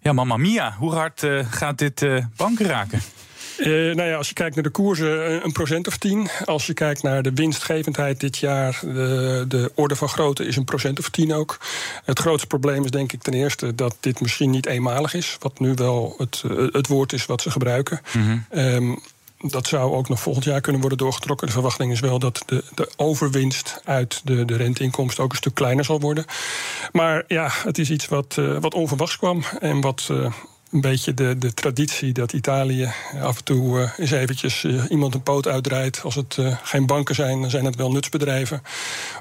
Ja, 0.00 0.12
mamma 0.12 0.36
mia. 0.36 0.76
Hoe 0.78 0.94
hard 0.94 1.22
eh, 1.22 1.46
gaat 1.50 1.78
dit 1.78 2.02
eh, 2.02 2.24
banken 2.36 2.66
raken? 2.66 3.00
Eh, 3.58 3.66
nou 3.66 4.02
ja, 4.02 4.16
als 4.16 4.28
je 4.28 4.34
kijkt 4.34 4.54
naar 4.54 4.64
de 4.64 4.70
koersen, 4.70 5.26
eh, 5.26 5.44
een 5.44 5.52
procent 5.52 5.86
of 5.86 5.96
tien. 5.96 6.28
Als 6.44 6.66
je 6.66 6.74
kijkt 6.74 7.02
naar 7.02 7.22
de 7.22 7.32
winstgevendheid 7.32 8.20
dit 8.20 8.38
jaar, 8.38 8.78
de, 8.82 9.44
de 9.48 9.72
orde 9.74 9.96
van 9.96 10.08
grootte 10.08 10.46
is 10.46 10.56
een 10.56 10.64
procent 10.64 10.98
of 10.98 11.08
tien 11.08 11.32
ook. 11.34 11.58
Het 12.04 12.18
grootste 12.18 12.46
probleem 12.46 12.84
is 12.84 12.90
denk 12.90 13.12
ik 13.12 13.22
ten 13.22 13.32
eerste 13.34 13.74
dat 13.74 13.96
dit 14.00 14.20
misschien 14.20 14.50
niet 14.50 14.66
eenmalig 14.66 15.14
is. 15.14 15.36
Wat 15.40 15.58
nu 15.58 15.74
wel 15.74 16.14
het, 16.18 16.42
eh, 16.50 16.56
het 16.72 16.86
woord 16.86 17.12
is 17.12 17.26
wat 17.26 17.42
ze 17.42 17.50
gebruiken. 17.50 18.00
Ehm, 18.50 18.94
dat 19.38 19.66
zou 19.66 19.94
ook 19.94 20.08
nog 20.08 20.20
volgend 20.20 20.44
jaar 20.44 20.60
kunnen 20.60 20.80
worden 20.80 20.98
doorgetrokken. 20.98 21.46
De 21.46 21.52
verwachting 21.52 21.92
is 21.92 22.00
wel 22.00 22.18
dat 22.18 22.42
de, 22.46 22.64
de 22.74 22.88
overwinst 22.96 23.80
uit 23.84 24.20
de, 24.24 24.44
de 24.44 24.56
renteinkomsten 24.56 25.24
ook 25.24 25.30
een 25.30 25.36
stuk 25.36 25.54
kleiner 25.54 25.84
zal 25.84 26.00
worden. 26.00 26.24
Maar 26.92 27.24
ja, 27.28 27.50
het 27.52 27.78
is 27.78 27.90
iets 27.90 28.08
wat, 28.08 28.34
eh, 28.38 28.58
wat 28.60 28.74
onverwachts 28.74 29.16
kwam 29.16 29.42
en 29.60 29.80
wat. 29.80 30.06
eh, 30.10 30.32
een 30.74 30.80
beetje 30.80 31.14
de, 31.14 31.38
de 31.38 31.54
traditie 31.54 32.12
dat 32.12 32.32
Italië 32.32 32.88
af 33.22 33.38
en 33.38 33.44
toe 33.44 33.80
eh, 33.80 33.90
eens 33.98 34.10
eventjes 34.10 34.64
eh, 34.64 34.84
iemand 34.88 35.14
een 35.14 35.22
poot 35.22 35.48
uitdraait. 35.48 36.00
Als 36.02 36.14
het 36.14 36.36
eh, 36.38 36.56
geen 36.62 36.86
banken 36.86 37.14
zijn, 37.14 37.40
dan 37.40 37.50
zijn 37.50 37.64
het 37.64 37.76
wel 37.76 37.92
nutsbedrijven 37.92 38.62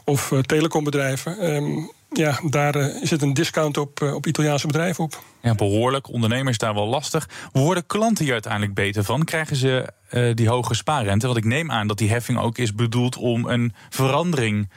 of 0.06 0.34
telecombedrijven. 0.46 1.40
Ehm, 1.40 1.80
ja, 2.10 2.40
daar 2.50 2.92
zit 3.02 3.22
een 3.22 3.34
discount 3.34 3.78
op, 3.78 4.02
op 4.02 4.28
Italiaanse 4.28 4.68
bedrijven 4.68 5.04
op. 5.04 5.24
Ja, 5.42 5.56
behoorlijk. 5.56 6.10
Ondernemers 6.10 6.58
daar 6.58 6.74
wel 6.74 6.88
lastig. 6.88 7.30
Worden 7.52 7.86
klanten 7.86 8.24
hier 8.24 8.34
uiteindelijk 8.34 8.74
beter 8.74 9.04
van? 9.04 9.24
Krijgen 9.24 9.56
ze 9.56 9.94
die 10.36 10.50
hoge 10.50 10.74
spaarrente? 10.74 11.26
Want 11.26 11.38
ik 11.38 11.46
neem 11.46 11.72
aan 11.72 11.88
dat 11.88 11.98
die 11.98 12.10
heffing 12.10 12.40
ook 12.40 12.58
is 12.58 12.76
bedoeld 12.76 13.18
om 13.18 13.48
een 13.48 13.74
verandering 13.90 14.70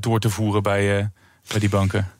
door 0.00 0.20
te 0.20 0.30
voeren 0.30 0.62
bij, 0.62 1.10
bij 1.48 1.58
die 1.60 1.68
banken. 1.68 2.10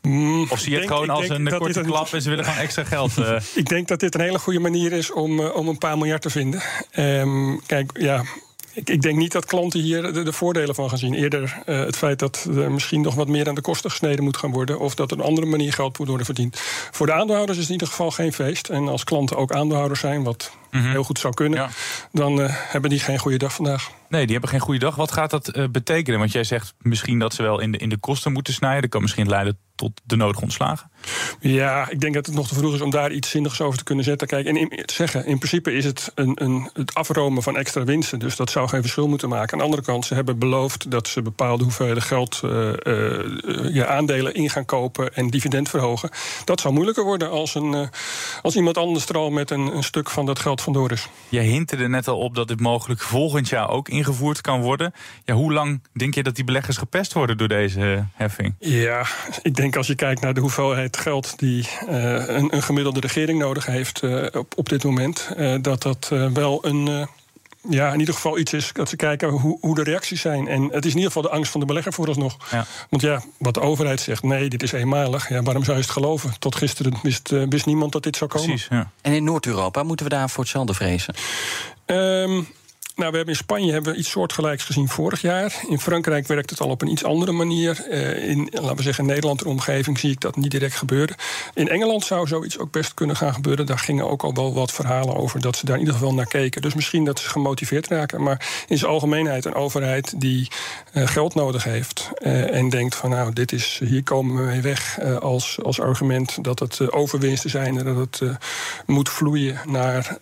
of 0.50 0.58
zie 0.58 0.70
je 0.70 0.78
het 0.78 0.88
denk- 0.88 1.00
gewoon 1.00 1.10
als 1.10 1.28
een 1.28 1.48
korte 1.48 1.72
dit 1.72 1.86
klap 1.86 2.12
en 2.12 2.22
ze 2.22 2.28
willen 2.28 2.44
gewoon 2.44 2.60
extra 2.60 2.84
geld? 2.84 3.18
eh, 3.18 3.36
Ik 3.54 3.68
denk 3.68 3.88
dat 3.88 4.00
dit 4.00 4.14
een 4.14 4.20
hele 4.20 4.38
goede 4.38 4.58
manier 4.58 4.92
is 4.92 5.12
om, 5.12 5.40
eh, 5.40 5.54
om 5.54 5.68
een 5.68 5.78
paar 5.78 5.98
miljard 5.98 6.22
te 6.22 6.30
vinden. 6.30 6.62
Ehm, 6.90 7.56
kijk, 7.66 7.90
ja. 7.94 8.22
Ik, 8.74 8.90
ik 8.90 9.02
denk 9.02 9.18
niet 9.18 9.32
dat 9.32 9.44
klanten 9.44 9.80
hier 9.80 10.12
de, 10.12 10.22
de 10.22 10.32
voordelen 10.32 10.74
van 10.74 10.88
gaan 10.88 10.98
zien. 10.98 11.14
Eerder 11.14 11.62
eh, 11.66 11.78
het 11.78 11.96
feit 11.96 12.18
dat 12.18 12.48
er 12.56 12.72
misschien 12.72 13.00
nog 13.00 13.14
wat 13.14 13.28
meer 13.28 13.48
aan 13.48 13.54
de 13.54 13.60
kosten 13.60 13.90
gesneden 13.90 14.24
moet 14.24 14.36
gaan 14.36 14.50
worden. 14.52 14.78
Of 14.78 14.94
dat 14.94 15.10
er 15.10 15.18
een 15.18 15.24
andere 15.24 15.46
manier 15.46 15.72
geld 15.72 15.98
moet 15.98 16.08
worden 16.08 16.26
verdiend. 16.26 16.60
Voor 16.90 17.06
de 17.06 17.12
aandeelhouders 17.12 17.58
is 17.58 17.64
het 17.64 17.72
in 17.72 17.80
ieder 17.80 17.88
geval 17.88 18.10
geen 18.10 18.32
feest. 18.32 18.68
En 18.68 18.88
als 18.88 19.04
klanten 19.04 19.36
ook 19.36 19.52
aandeelhouders 19.52 20.00
zijn, 20.00 20.22
wat 20.22 20.52
heel 20.80 21.04
goed 21.04 21.18
zou 21.18 21.34
kunnen, 21.34 21.70
dan 22.12 22.42
eh, 22.42 22.48
hebben 22.50 22.90
die 22.90 23.00
geen 23.00 23.18
goede 23.18 23.36
dag 23.36 23.54
vandaag. 23.54 23.90
Nee, 24.08 24.22
die 24.22 24.32
hebben 24.32 24.50
geen 24.50 24.60
goede 24.60 24.78
dag. 24.78 24.94
Wat 24.94 25.12
gaat 25.12 25.30
dat 25.30 25.48
eh, 25.48 25.64
betekenen? 25.70 26.18
Want 26.18 26.32
jij 26.32 26.44
zegt 26.44 26.74
misschien 26.78 27.18
dat 27.18 27.34
ze 27.34 27.42
wel 27.42 27.60
in 27.60 27.72
de, 27.72 27.78
in 27.78 27.88
de 27.88 27.96
kosten 27.96 28.32
moeten 28.32 28.52
snijden. 28.52 28.80
Dat 28.80 28.90
kan 28.90 29.02
misschien 29.02 29.28
leiden 29.28 29.58
tot 29.74 30.00
de 30.04 30.16
nodige 30.16 30.42
ontslagen. 30.42 30.90
Ja, 31.40 31.90
ik 31.90 32.00
denk 32.00 32.14
dat 32.14 32.26
het 32.26 32.34
nog 32.34 32.48
te 32.48 32.54
vroeg 32.54 32.74
is 32.74 32.80
om 32.80 32.90
daar 32.90 33.12
iets 33.12 33.30
zinnigs 33.30 33.60
over 33.60 33.78
te 33.78 33.84
kunnen 33.84 34.04
zetten. 34.04 34.28
Kijk, 34.28 34.46
en 34.46 34.56
in, 34.56 34.68
te 34.68 34.94
zeggen, 34.94 35.26
in 35.26 35.38
principe 35.38 35.72
is 35.72 35.84
het 35.84 36.12
een, 36.14 36.42
een, 36.42 36.70
het 36.72 36.94
afromen 36.94 37.42
van 37.42 37.56
extra 37.56 37.84
winsten. 37.84 38.18
Dus 38.18 38.36
dat 38.36 38.50
zou 38.50 38.68
geen 38.68 38.80
verschil 38.80 39.08
moeten 39.08 39.28
maken. 39.28 39.52
Aan 39.52 39.58
de 39.58 39.64
andere 39.64 39.82
kant, 39.82 40.04
ze 40.04 40.14
hebben 40.14 40.38
beloofd 40.38 40.90
dat 40.90 41.08
ze 41.08 41.22
bepaalde 41.22 41.64
hoeveelheden 41.64 42.02
geld, 42.02 42.40
ja, 43.72 43.86
aandelen 43.86 44.34
in 44.34 44.50
gaan 44.50 44.64
kopen 44.64 45.14
en 45.14 45.28
dividend 45.28 45.68
verhogen. 45.68 46.10
Dat 46.44 46.60
zou 46.60 46.74
moeilijker 46.74 47.04
worden 47.04 47.30
als, 47.30 47.54
een, 47.54 47.88
als 48.42 48.56
iemand 48.56 48.78
anders 48.78 49.06
er 49.06 49.16
al 49.16 49.30
met 49.30 49.50
een, 49.50 49.76
een 49.76 49.84
stuk 49.84 50.10
van 50.10 50.26
dat 50.26 50.38
geld 50.38 50.60
vandoor 50.62 50.92
is. 50.92 51.08
Jij 51.28 51.44
hinte 51.44 51.76
er 51.76 51.90
net 51.90 52.08
al 52.08 52.18
op 52.18 52.34
dat 52.34 52.48
dit 52.48 52.60
mogelijk 52.60 53.00
volgend 53.00 53.48
jaar 53.48 53.68
ook 53.68 53.88
ingevoerd 53.88 54.40
kan 54.40 54.60
worden. 54.60 54.92
Ja, 55.24 55.34
hoe 55.34 55.52
lang 55.52 55.80
denk 55.92 56.14
je 56.14 56.22
dat 56.22 56.34
die 56.34 56.44
beleggers 56.44 56.76
gepest 56.76 57.12
worden 57.12 57.38
door 57.38 57.48
deze 57.48 57.80
eh, 57.80 58.02
heffing? 58.14 58.54
Ja, 58.58 59.06
ik 59.42 59.54
denk 59.54 59.76
als 59.76 59.86
je 59.86 59.94
kijkt 59.94 60.20
naar 60.20 60.34
de 60.34 60.40
hoeveelheid 60.40 60.96
geld 60.96 61.38
die 61.38 61.68
eh, 61.88 62.28
een, 62.28 62.54
een 62.54 62.62
gemiddelde 62.62 63.00
regering 63.00 63.38
nodig 63.38 63.66
heeft 63.66 64.02
eh, 64.02 64.26
op, 64.32 64.52
op 64.56 64.68
dit 64.68 64.84
moment, 64.84 65.28
dat 65.60 65.82
dat 65.82 66.08
wel 66.32 66.66
een. 66.66 67.08
Ja, 67.68 67.92
in 67.92 67.98
ieder 67.98 68.14
geval 68.14 68.38
iets 68.38 68.52
is 68.52 68.70
dat 68.72 68.88
ze 68.88 68.96
kijken 68.96 69.28
hoe, 69.28 69.58
hoe 69.60 69.74
de 69.74 69.82
reacties 69.82 70.20
zijn. 70.20 70.48
En 70.48 70.62
het 70.62 70.84
is 70.84 70.90
in 70.90 70.96
ieder 70.96 71.12
geval 71.12 71.22
de 71.22 71.36
angst 71.36 71.50
van 71.50 71.60
de 71.60 71.66
belegger 71.66 71.92
vooralsnog. 71.92 72.36
Ja. 72.50 72.66
Want 72.90 73.02
ja, 73.02 73.22
wat 73.38 73.54
de 73.54 73.60
overheid 73.60 74.00
zegt, 74.00 74.22
nee, 74.22 74.48
dit 74.48 74.62
is 74.62 74.72
eenmalig. 74.72 75.28
Ja, 75.28 75.42
waarom 75.42 75.64
zou 75.64 75.76
je 75.76 75.82
het 75.82 75.92
geloven? 75.92 76.38
Tot 76.38 76.54
gisteren 76.54 76.94
wist, 77.02 77.32
eh, 77.32 77.42
wist 77.48 77.66
niemand 77.66 77.92
dat 77.92 78.02
dit 78.02 78.16
zou 78.16 78.30
komen. 78.30 78.48
Precies, 78.48 78.68
ja. 78.70 78.90
En 79.00 79.12
in 79.12 79.24
Noord-Europa 79.24 79.82
moeten 79.82 80.06
we 80.06 80.12
daar 80.12 80.30
voor 80.30 80.42
hetzelfde 80.42 80.74
vrezen? 80.74 81.14
Ehm, 81.84 82.42
nou, 82.96 83.10
we 83.10 83.16
hebben 83.16 83.34
in 83.34 83.40
Spanje 83.40 83.72
hebben 83.72 83.92
we 83.92 83.98
iets 83.98 84.10
soortgelijks 84.10 84.64
gezien 84.64 84.88
vorig 84.88 85.20
jaar. 85.20 85.54
In 85.68 85.80
Frankrijk 85.80 86.26
werkt 86.26 86.50
het 86.50 86.60
al 86.60 86.68
op 86.68 86.82
een 86.82 86.90
iets 86.90 87.04
andere 87.04 87.32
manier. 87.32 87.86
Eh, 87.90 88.28
in, 88.28 88.48
laten 88.52 88.76
we 88.76 88.82
zeggen, 88.82 89.06
Nederland 89.06 89.44
omgeving 89.44 89.98
zie 89.98 90.10
ik 90.10 90.20
dat 90.20 90.36
niet 90.36 90.50
direct 90.50 90.74
gebeuren. 90.74 91.16
In 91.54 91.68
Engeland 91.68 92.04
zou 92.04 92.26
zoiets 92.26 92.58
ook 92.58 92.70
best 92.70 92.94
kunnen 92.94 93.16
gaan 93.16 93.34
gebeuren. 93.34 93.66
Daar 93.66 93.78
gingen 93.78 94.10
ook 94.10 94.22
al 94.22 94.34
wel 94.34 94.54
wat 94.54 94.72
verhalen 94.72 95.16
over 95.16 95.40
dat 95.40 95.56
ze 95.56 95.64
daar 95.64 95.74
in 95.74 95.80
ieder 95.80 95.94
geval 95.94 96.14
naar 96.14 96.26
keken. 96.26 96.62
Dus 96.62 96.74
misschien 96.74 97.04
dat 97.04 97.18
ze 97.18 97.28
gemotiveerd 97.28 97.88
raken. 97.88 98.22
Maar 98.22 98.64
in 98.68 98.78
zijn 98.78 98.90
algemeenheid 98.90 99.44
een 99.44 99.54
overheid 99.54 100.20
die 100.20 100.48
eh, 100.92 101.06
geld 101.06 101.34
nodig 101.34 101.64
heeft. 101.64 102.10
eh, 102.14 102.54
en 102.54 102.68
denkt 102.68 102.94
van 102.94 103.10
nou, 103.10 103.32
dit 103.32 103.52
is, 103.52 103.80
hier 103.84 104.02
komen 104.02 104.36
we 104.36 104.42
mee 104.42 104.60
weg 104.60 105.00
als, 105.20 105.58
als 105.62 105.80
argument 105.80 106.44
dat 106.44 106.58
het 106.58 106.92
overwinsten 106.92 107.50
zijn 107.50 107.78
en 107.78 107.84
dat 107.84 107.96
het 107.96 108.38
moet 108.86 109.08
vloeien 109.08 109.60
naar 109.66 110.18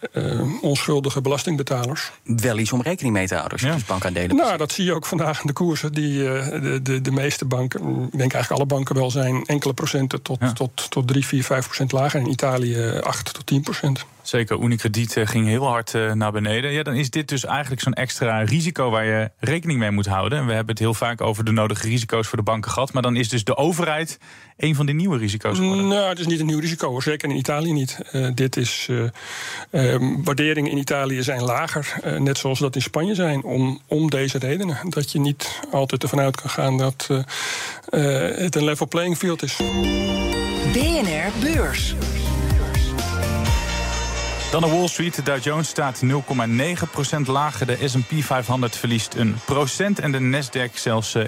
onschuldige 0.61 1.21
belastingbetalers. 1.21 2.11
Wel 2.25 2.59
iets 2.61 2.73
om 2.73 2.83
rekening 2.83 3.15
mee 3.15 3.27
te 3.27 3.35
houden 3.35 3.53
als 3.59 3.69
je 3.69 3.73
dus 3.73 3.85
bankaandelen 3.85 4.37
Nou, 4.37 4.57
dat 4.57 4.73
zie 4.73 4.85
je 4.85 4.95
ook 4.95 5.07
vandaag 5.07 5.41
in 5.41 5.47
de 5.47 5.53
koersen. 5.53 5.93
Die, 5.93 6.29
eh, 6.29 6.63
de, 6.63 6.83
de, 6.83 7.01
de 7.01 7.11
meeste 7.11 7.45
banken, 7.45 7.81
ik 7.81 8.19
denk 8.19 8.33
eigenlijk 8.33 8.51
alle 8.51 8.67
banken 8.67 8.95
wel, 8.95 9.11
zijn 9.11 9.45
enkele 9.47 9.75
procenten 9.75 10.23
tot, 10.23 10.41
tot, 10.55 10.91
tot 10.91 11.09
3, 11.09 11.27
4, 11.27 11.45
5 11.45 11.65
procent 11.65 11.93
lager. 11.93 12.21
In 12.21 12.31
Italië 12.31 13.01
8 13.03 13.35
tot 13.35 13.47
10 13.47 13.63
procent. 13.63 14.05
Zeker, 14.31 14.59
Unicredit 14.63 15.17
eh, 15.17 15.27
ging 15.27 15.47
heel 15.47 15.67
hard 15.67 15.95
eh, 15.95 16.13
naar 16.13 16.33
beneden. 16.33 16.73
Ja, 16.73 16.83
dan 16.83 16.95
is 16.95 17.11
dit 17.11 17.29
dus 17.29 17.45
eigenlijk 17.45 17.83
zo'n 17.83 17.93
extra 17.93 18.43
risico 18.43 18.91
waar 18.91 19.05
je 19.05 19.31
rekening 19.39 19.79
mee 19.79 19.91
moet 19.91 20.07
houden. 20.07 20.39
En 20.39 20.47
we 20.47 20.53
hebben 20.53 20.71
het 20.71 20.79
heel 20.79 20.95
vaak 20.95 21.21
over 21.21 21.45
de 21.45 21.51
nodige 21.51 21.89
risico's 21.89 22.29
voor 22.29 22.39
de 22.39 22.45
banken 22.45 22.71
gehad. 22.71 22.93
Maar 22.93 23.03
dan 23.03 23.17
is 23.17 23.29
dus 23.29 23.45
de 23.45 23.57
overheid 23.57 24.19
een 24.57 24.75
van 24.75 24.87
die 24.87 24.95
nieuwe 24.95 25.19
risico's 25.19 25.59
geworden. 25.59 25.89
Nou, 25.89 26.09
het 26.09 26.19
is 26.19 26.27
niet 26.27 26.41
een 26.41 26.47
nieuw 26.47 26.59
risico, 26.59 26.91
hoor. 26.91 27.03
zeker 27.03 27.29
in 27.29 27.37
Italië 27.37 27.73
niet. 27.73 27.99
Eh, 28.11 28.29
dit 28.35 28.57
is, 28.57 28.89
uh, 28.91 29.97
waarderingen 30.25 30.71
in 30.71 30.79
Italië 30.79 31.23
zijn 31.23 31.43
lager, 31.43 31.95
uh, 32.05 32.19
net 32.19 32.39
zoals 32.39 32.59
dat 32.59 32.75
in 32.75 32.83
Spanje 32.83 33.15
zijn, 33.15 33.43
om, 33.43 33.81
om 33.87 34.11
deze 34.11 34.39
redenen. 34.39 34.79
Dat 34.89 35.13
je 35.13 35.21
niet 35.21 35.61
altijd 35.71 36.03
ervan 36.03 36.21
uit 36.21 36.41
kan 36.41 36.51
gaan 36.51 36.79
dat 36.79 37.09
het 37.91 38.55
een 38.55 38.65
level 38.65 38.89
playing 38.89 39.17
field 39.17 39.43
is. 39.43 39.57
BNR 40.73 41.33
Beurs. 41.43 41.95
Dan 44.51 44.61
de 44.61 44.69
Wall 44.69 44.89
Street. 44.89 45.15
De 45.15 45.23
Dow 45.23 45.43
Jones 45.43 45.69
staat 45.69 46.03
0,9% 46.05 46.11
lager. 47.27 47.67
De 47.67 47.89
S&P 47.89 48.13
500 48.23 48.77
verliest 48.77 49.15
een 49.15 49.37
procent. 49.45 49.99
En 49.99 50.13
de 50.13 50.19
Nasdaq 50.19 50.75
zelfs 50.75 51.17
1,4%. 51.17 51.23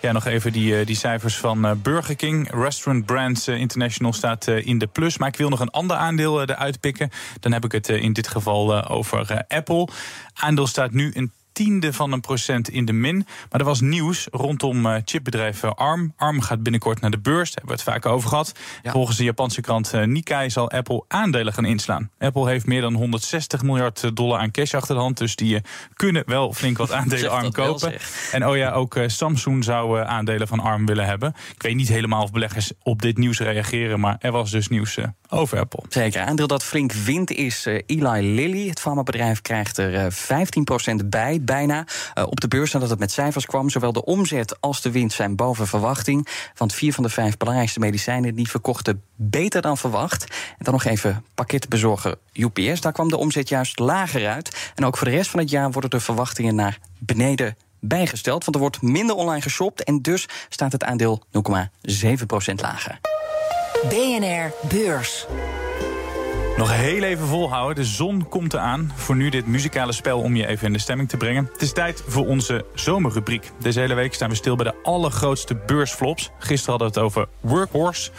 Ja, 0.00 0.12
nog 0.12 0.26
even 0.26 0.52
die, 0.52 0.84
die 0.84 0.96
cijfers 0.96 1.36
van 1.36 1.80
Burger 1.82 2.16
King. 2.16 2.50
Restaurant 2.50 3.06
Brands 3.06 3.48
International 3.48 4.12
staat 4.12 4.46
in 4.46 4.78
de 4.78 4.86
plus. 4.86 5.18
Maar 5.18 5.28
ik 5.28 5.36
wil 5.36 5.48
nog 5.48 5.60
een 5.60 5.70
ander 5.70 5.96
aandeel 5.96 6.42
eruit 6.42 6.80
pikken. 6.80 7.10
Dan 7.40 7.52
heb 7.52 7.64
ik 7.64 7.72
het 7.72 7.88
in 7.88 8.12
dit 8.12 8.28
geval 8.28 8.88
over 8.88 9.44
Apple. 9.48 9.88
Aandeel 10.34 10.66
staat 10.66 10.92
nu 10.92 11.10
een 11.14 11.32
tiende 11.64 11.92
van 11.92 12.12
een 12.12 12.20
procent 12.20 12.68
in 12.68 12.84
de 12.84 12.92
min. 12.92 13.26
Maar 13.50 13.60
er 13.60 13.66
was 13.66 13.80
nieuws 13.80 14.26
rondom 14.30 14.86
uh, 14.86 14.96
chipbedrijf 15.04 15.64
ARM. 15.64 16.12
ARM 16.16 16.40
gaat 16.40 16.62
binnenkort 16.62 17.00
naar 17.00 17.10
de 17.10 17.18
beurs, 17.18 17.50
daar 17.50 17.64
hebben 17.64 17.84
we 17.84 17.90
het 17.90 18.02
vaak 18.02 18.12
over 18.12 18.28
gehad. 18.28 18.52
Volgens 18.82 19.16
de 19.16 19.24
Japanse 19.24 19.60
krant 19.60 19.94
uh, 19.94 20.04
Nikkei 20.04 20.50
zal 20.50 20.70
Apple 20.70 21.04
aandelen 21.08 21.52
gaan 21.52 21.64
inslaan. 21.64 22.10
Apple 22.18 22.48
heeft 22.48 22.66
meer 22.66 22.80
dan 22.80 22.94
160 22.94 23.62
miljard 23.62 24.16
dollar 24.16 24.38
aan 24.38 24.50
cash 24.50 24.74
achter 24.74 24.94
de 24.94 25.00
hand. 25.00 25.18
Dus 25.18 25.36
die 25.36 25.60
kunnen 25.94 26.22
wel 26.26 26.52
flink 26.52 26.78
wat 26.78 26.92
aandelen 27.00 27.30
ARM 27.30 27.52
kopen. 27.52 27.94
en 28.32 28.46
oh 28.46 28.56
ja, 28.56 28.70
ook 28.70 28.98
Samsung 29.06 29.64
zou 29.64 30.00
aandelen 30.04 30.48
van 30.48 30.60
ARM 30.60 30.86
willen 30.86 31.06
hebben. 31.06 31.34
Ik 31.54 31.62
weet 31.62 31.74
niet 31.74 31.88
helemaal 31.88 32.22
of 32.22 32.32
beleggers 32.32 32.72
op 32.82 33.02
dit 33.02 33.18
nieuws 33.18 33.38
reageren. 33.38 34.00
Maar 34.00 34.16
er 34.20 34.32
was 34.32 34.50
dus 34.50 34.68
nieuws 34.68 34.98
over 35.28 35.58
Apple. 35.58 35.82
Zeker. 35.88 36.22
Aandeel 36.22 36.46
dat 36.46 36.64
flink 36.64 36.92
wint 36.92 37.30
is 37.30 37.66
Eli 37.86 38.34
Lilly. 38.34 38.68
Het 38.68 38.80
farmabedrijf 38.80 39.40
krijgt 39.40 39.78
er 39.78 40.12
15% 41.02 41.06
bij 41.06 41.40
bijna. 41.50 41.84
Uh, 42.14 42.24
op 42.26 42.40
de 42.40 42.48
beurs 42.48 42.72
nadat 42.72 42.90
het 42.90 42.98
met 42.98 43.12
cijfers 43.12 43.46
kwam. 43.46 43.70
Zowel 43.70 43.92
de 43.92 44.04
omzet 44.04 44.60
als 44.60 44.80
de 44.80 44.90
winst 44.90 45.16
zijn 45.16 45.36
boven 45.36 45.66
verwachting. 45.66 46.28
Want 46.56 46.74
vier 46.74 46.92
van 46.92 47.02
de 47.02 47.08
vijf 47.10 47.36
belangrijkste 47.36 47.80
medicijnen 47.80 48.34
die 48.34 48.48
verkochten 48.48 49.02
beter 49.16 49.62
dan 49.62 49.76
verwacht. 49.78 50.24
En 50.58 50.64
dan 50.64 50.72
nog 50.72 50.84
even 50.84 51.24
pakketbezorger 51.34 52.14
UPS. 52.32 52.80
Daar 52.80 52.92
kwam 52.92 53.08
de 53.08 53.16
omzet 53.16 53.48
juist 53.48 53.78
lager 53.78 54.28
uit. 54.28 54.72
En 54.74 54.84
ook 54.84 54.96
voor 54.96 55.06
de 55.06 55.14
rest 55.14 55.30
van 55.30 55.40
het 55.40 55.50
jaar 55.50 55.70
worden 55.70 55.90
de 55.90 56.00
verwachtingen 56.00 56.54
naar 56.54 56.78
beneden 56.98 57.56
bijgesteld. 57.80 58.44
Want 58.44 58.56
er 58.56 58.62
wordt 58.62 58.82
minder 58.82 59.16
online 59.16 59.42
geshopt. 59.42 59.84
En 59.84 60.02
dus 60.02 60.28
staat 60.48 60.72
het 60.72 60.84
aandeel 60.84 61.22
0,7% 61.32 62.54
lager. 62.54 63.00
BNR 63.88 64.52
Beurs. 64.68 65.26
Nog 66.60 66.72
heel 66.72 67.02
even 67.02 67.26
volhouden. 67.26 67.76
De 67.76 67.90
zon 67.90 68.28
komt 68.28 68.52
eraan. 68.54 68.92
Voor 68.94 69.16
nu 69.16 69.28
dit 69.28 69.46
muzikale 69.46 69.92
spel 69.92 70.20
om 70.20 70.36
je 70.36 70.46
even 70.46 70.66
in 70.66 70.72
de 70.72 70.78
stemming 70.78 71.08
te 71.08 71.16
brengen. 71.16 71.48
Het 71.52 71.62
is 71.62 71.72
tijd 71.72 72.02
voor 72.06 72.26
onze 72.26 72.64
zomerrubriek. 72.74 73.50
Deze 73.58 73.80
hele 73.80 73.94
week 73.94 74.14
staan 74.14 74.28
we 74.28 74.34
stil 74.34 74.56
bij 74.56 74.64
de 74.64 74.74
allergrootste 74.82 75.54
beursflops. 75.66 76.30
Gisteren 76.38 76.70
hadden 76.70 76.88
we 76.92 76.94
het 76.94 77.04
over 77.04 77.28
Workhorse. 77.40 78.10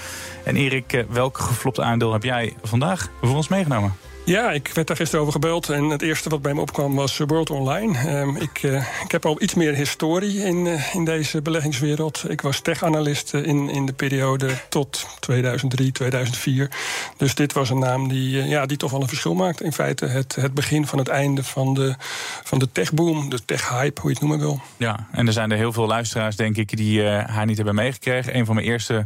En 0.44 0.56
Erik, 0.56 0.94
eh, 0.94 1.04
welk 1.10 1.38
geflopt 1.38 1.80
aandeel 1.80 2.14
heb 2.14 2.24
jij 2.24 2.54
vandaag 2.64 3.10
voor 3.22 3.36
ons 3.36 3.48
meegenomen? 3.48 3.94
Ja, 4.26 4.52
ik 4.52 4.72
werd 4.74 4.88
daar 4.88 4.96
gisteren 4.96 5.22
over 5.22 5.34
gebeld. 5.34 5.70
En 5.70 5.84
het 5.84 6.02
eerste 6.02 6.30
wat 6.30 6.42
bij 6.42 6.54
me 6.54 6.62
opkwam 6.62 6.96
was 6.96 7.18
World 7.18 7.50
Online. 7.50 8.20
Um, 8.20 8.36
ik, 8.36 8.64
uh, 8.64 8.86
ik 9.04 9.12
heb 9.12 9.26
al 9.26 9.42
iets 9.42 9.54
meer 9.54 9.74
historie 9.74 10.44
in, 10.44 10.66
uh, 10.66 10.96
in 10.96 11.06
deze 11.06 11.42
beleggingswereld. 11.42 12.26
Ik 12.28 12.42
was 12.42 12.60
tech-analyst 12.60 13.34
in, 13.34 13.70
in 13.70 13.86
de 13.86 13.94
periode 13.94 14.50
tot 14.70 15.08
2003, 15.20 15.92
2004. 15.92 16.70
Dus 17.18 17.36
dit 17.36 17.54
was 17.54 17.70
een 17.70 17.80
naam 17.80 18.08
die, 18.08 18.36
uh, 18.36 18.50
ja, 18.50 18.66
die 18.66 18.78
toch 18.78 18.92
wel 18.92 19.02
een 19.02 19.08
verschil 19.08 19.36
maakt. 19.36 19.62
In 19.62 19.74
feite 19.74 20.06
het, 20.06 20.36
het 20.36 20.54
begin 20.54 20.88
van 20.88 20.98
het 20.98 21.08
einde 21.08 21.44
van 21.44 21.74
de, 21.74 21.96
van 22.44 22.60
de 22.60 22.72
tech-boom, 22.72 23.30
de 23.30 23.46
tech-hype, 23.46 24.02
hoe 24.02 24.10
je 24.10 24.18
het 24.20 24.28
noemen 24.28 24.40
wil. 24.40 24.62
Ja, 24.78 25.08
en 25.12 25.28
er 25.28 25.34
zijn 25.34 25.52
er 25.52 25.58
heel 25.58 25.74
veel 25.74 25.88
luisteraars, 25.88 26.36
denk 26.36 26.58
ik, 26.58 26.78
die 26.78 27.04
haar 27.04 27.46
niet 27.46 27.58
hebben 27.58 27.76
meegekregen. 27.76 28.36
Een 28.38 28.46
van 28.46 28.56
mijn 28.56 28.68
eerste 28.68 29.06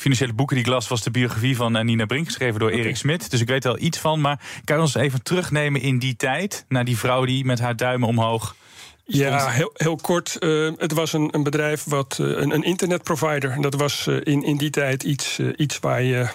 financiële 0.00 0.32
boeken 0.32 0.56
die 0.56 0.64
ik 0.64 0.70
las 0.70 0.88
was 0.88 1.02
de 1.02 1.10
biografie 1.10 1.56
van 1.56 1.76
eh, 1.76 1.84
Nina 1.84 2.06
Brink, 2.06 2.26
geschreven 2.26 2.60
door 2.60 2.70
Erik 2.70 2.96
Smit. 2.96 3.30
Dus 3.30 3.40
ik 3.40 3.48
weet 3.48 3.64
er 3.64 3.72
wel 3.72 3.80
iets 3.80 3.98
van. 3.98 4.20
Maar 4.20 4.40
kan 4.64 4.76
je 4.76 4.82
ons 4.82 4.94
even 4.94 5.22
terugnemen 5.22 5.80
in 5.80 5.98
die 5.98 6.16
tijd, 6.16 6.64
naar 6.68 6.84
die 6.84 6.98
vrouw 6.98 7.24
die 7.24 7.44
met 7.44 7.60
haar 7.60 7.76
duimen 7.76 8.08
omhoog. 8.08 8.54
Ja, 9.04 9.48
heel, 9.48 9.70
heel 9.74 9.96
kort. 9.96 10.36
Uh, 10.40 10.72
het 10.76 10.92
was 10.92 11.12
een, 11.12 11.28
een 11.30 11.42
bedrijf, 11.42 11.84
wat, 11.84 12.18
uh, 12.20 12.26
een, 12.28 12.54
een 12.54 12.62
internetprovider. 12.62 13.60
Dat 13.60 13.74
was 13.74 14.06
uh, 14.06 14.16
in, 14.22 14.44
in 14.44 14.56
die 14.56 14.70
tijd 14.70 15.02
iets, 15.02 15.38
iets 15.56 15.78
waar 15.78 16.02
je 16.02 16.28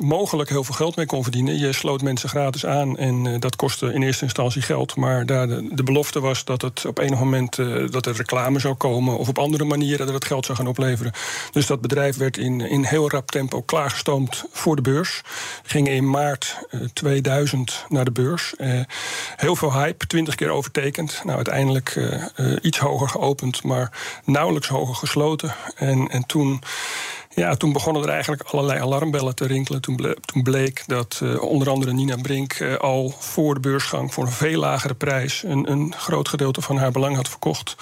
mogelijk 0.00 0.48
heel 0.50 0.64
veel 0.64 0.74
geld 0.74 0.96
mee 0.96 1.06
kon 1.06 1.22
verdienen. 1.22 1.58
Je 1.58 1.72
sloot 1.72 2.02
mensen 2.02 2.28
gratis 2.28 2.66
aan 2.66 2.96
en 2.96 3.24
uh, 3.24 3.40
dat 3.40 3.56
kostte 3.56 3.92
in 3.92 4.02
eerste 4.02 4.24
instantie 4.24 4.62
geld. 4.62 4.96
Maar 4.96 5.26
daar 5.26 5.46
de, 5.46 5.82
belofte 5.84 6.20
was 6.20 6.44
dat 6.44 6.62
het 6.62 6.84
op 6.84 6.98
enig 6.98 7.18
moment 7.18 7.58
uh, 7.58 7.90
dat 7.90 8.06
er 8.06 8.16
reclame 8.16 8.58
zou 8.58 8.74
komen... 8.74 9.18
of 9.18 9.28
op 9.28 9.38
andere 9.38 9.64
manieren 9.64 10.06
dat 10.06 10.14
het 10.14 10.24
geld 10.24 10.44
zou 10.44 10.58
gaan 10.58 10.66
opleveren. 10.66 11.12
Dus 11.50 11.66
dat 11.66 11.80
bedrijf 11.80 12.16
werd 12.16 12.36
in, 12.36 12.60
in 12.60 12.84
heel 12.84 13.10
rap 13.10 13.30
tempo 13.30 13.62
klaargestoomd 13.62 14.44
voor 14.52 14.76
de 14.76 14.82
beurs. 14.82 15.20
Ging 15.62 15.88
in 15.88 16.10
maart 16.10 16.66
uh, 16.70 16.80
2000 16.92 17.84
naar 17.88 18.04
de 18.04 18.12
beurs. 18.12 18.54
heel 19.36 19.56
veel 19.56 19.72
hype, 19.72 20.06
twintig 20.06 20.34
keer 20.34 20.50
overtekend. 20.50 21.20
Nou, 21.24 21.36
uiteindelijk 21.36 22.00
iets 22.62 22.78
hoger 22.78 23.08
geopend, 23.08 23.62
maar 23.62 23.92
nauwelijks 24.24 24.68
hoger 24.68 24.94
gesloten. 24.94 25.54
En, 25.74 26.08
en 26.08 26.26
toen... 26.26 26.62
Ja, 27.34 27.54
toen 27.54 27.72
begonnen 27.72 28.02
er 28.02 28.08
eigenlijk 28.08 28.42
allerlei 28.42 28.80
alarmbellen 28.80 29.34
te 29.34 29.46
rinkelen. 29.46 29.80
Toen, 29.80 29.96
ble 29.96 30.16
toen 30.24 30.42
bleek 30.42 30.82
dat 30.86 31.20
uh, 31.22 31.42
onder 31.42 31.70
andere 31.70 31.92
Nina 31.92 32.16
Brink 32.16 32.58
uh, 32.58 32.76
al 32.76 33.14
voor 33.18 33.54
de 33.54 33.60
beursgang 33.60 34.14
voor 34.14 34.24
een 34.24 34.32
veel 34.32 34.60
lagere 34.60 34.94
prijs 34.94 35.42
een, 35.42 35.70
een 35.70 35.94
groot 35.96 36.28
gedeelte 36.28 36.60
van 36.60 36.76
haar 36.76 36.90
belang 36.92 37.16
had 37.16 37.28
verkocht. 37.28 37.76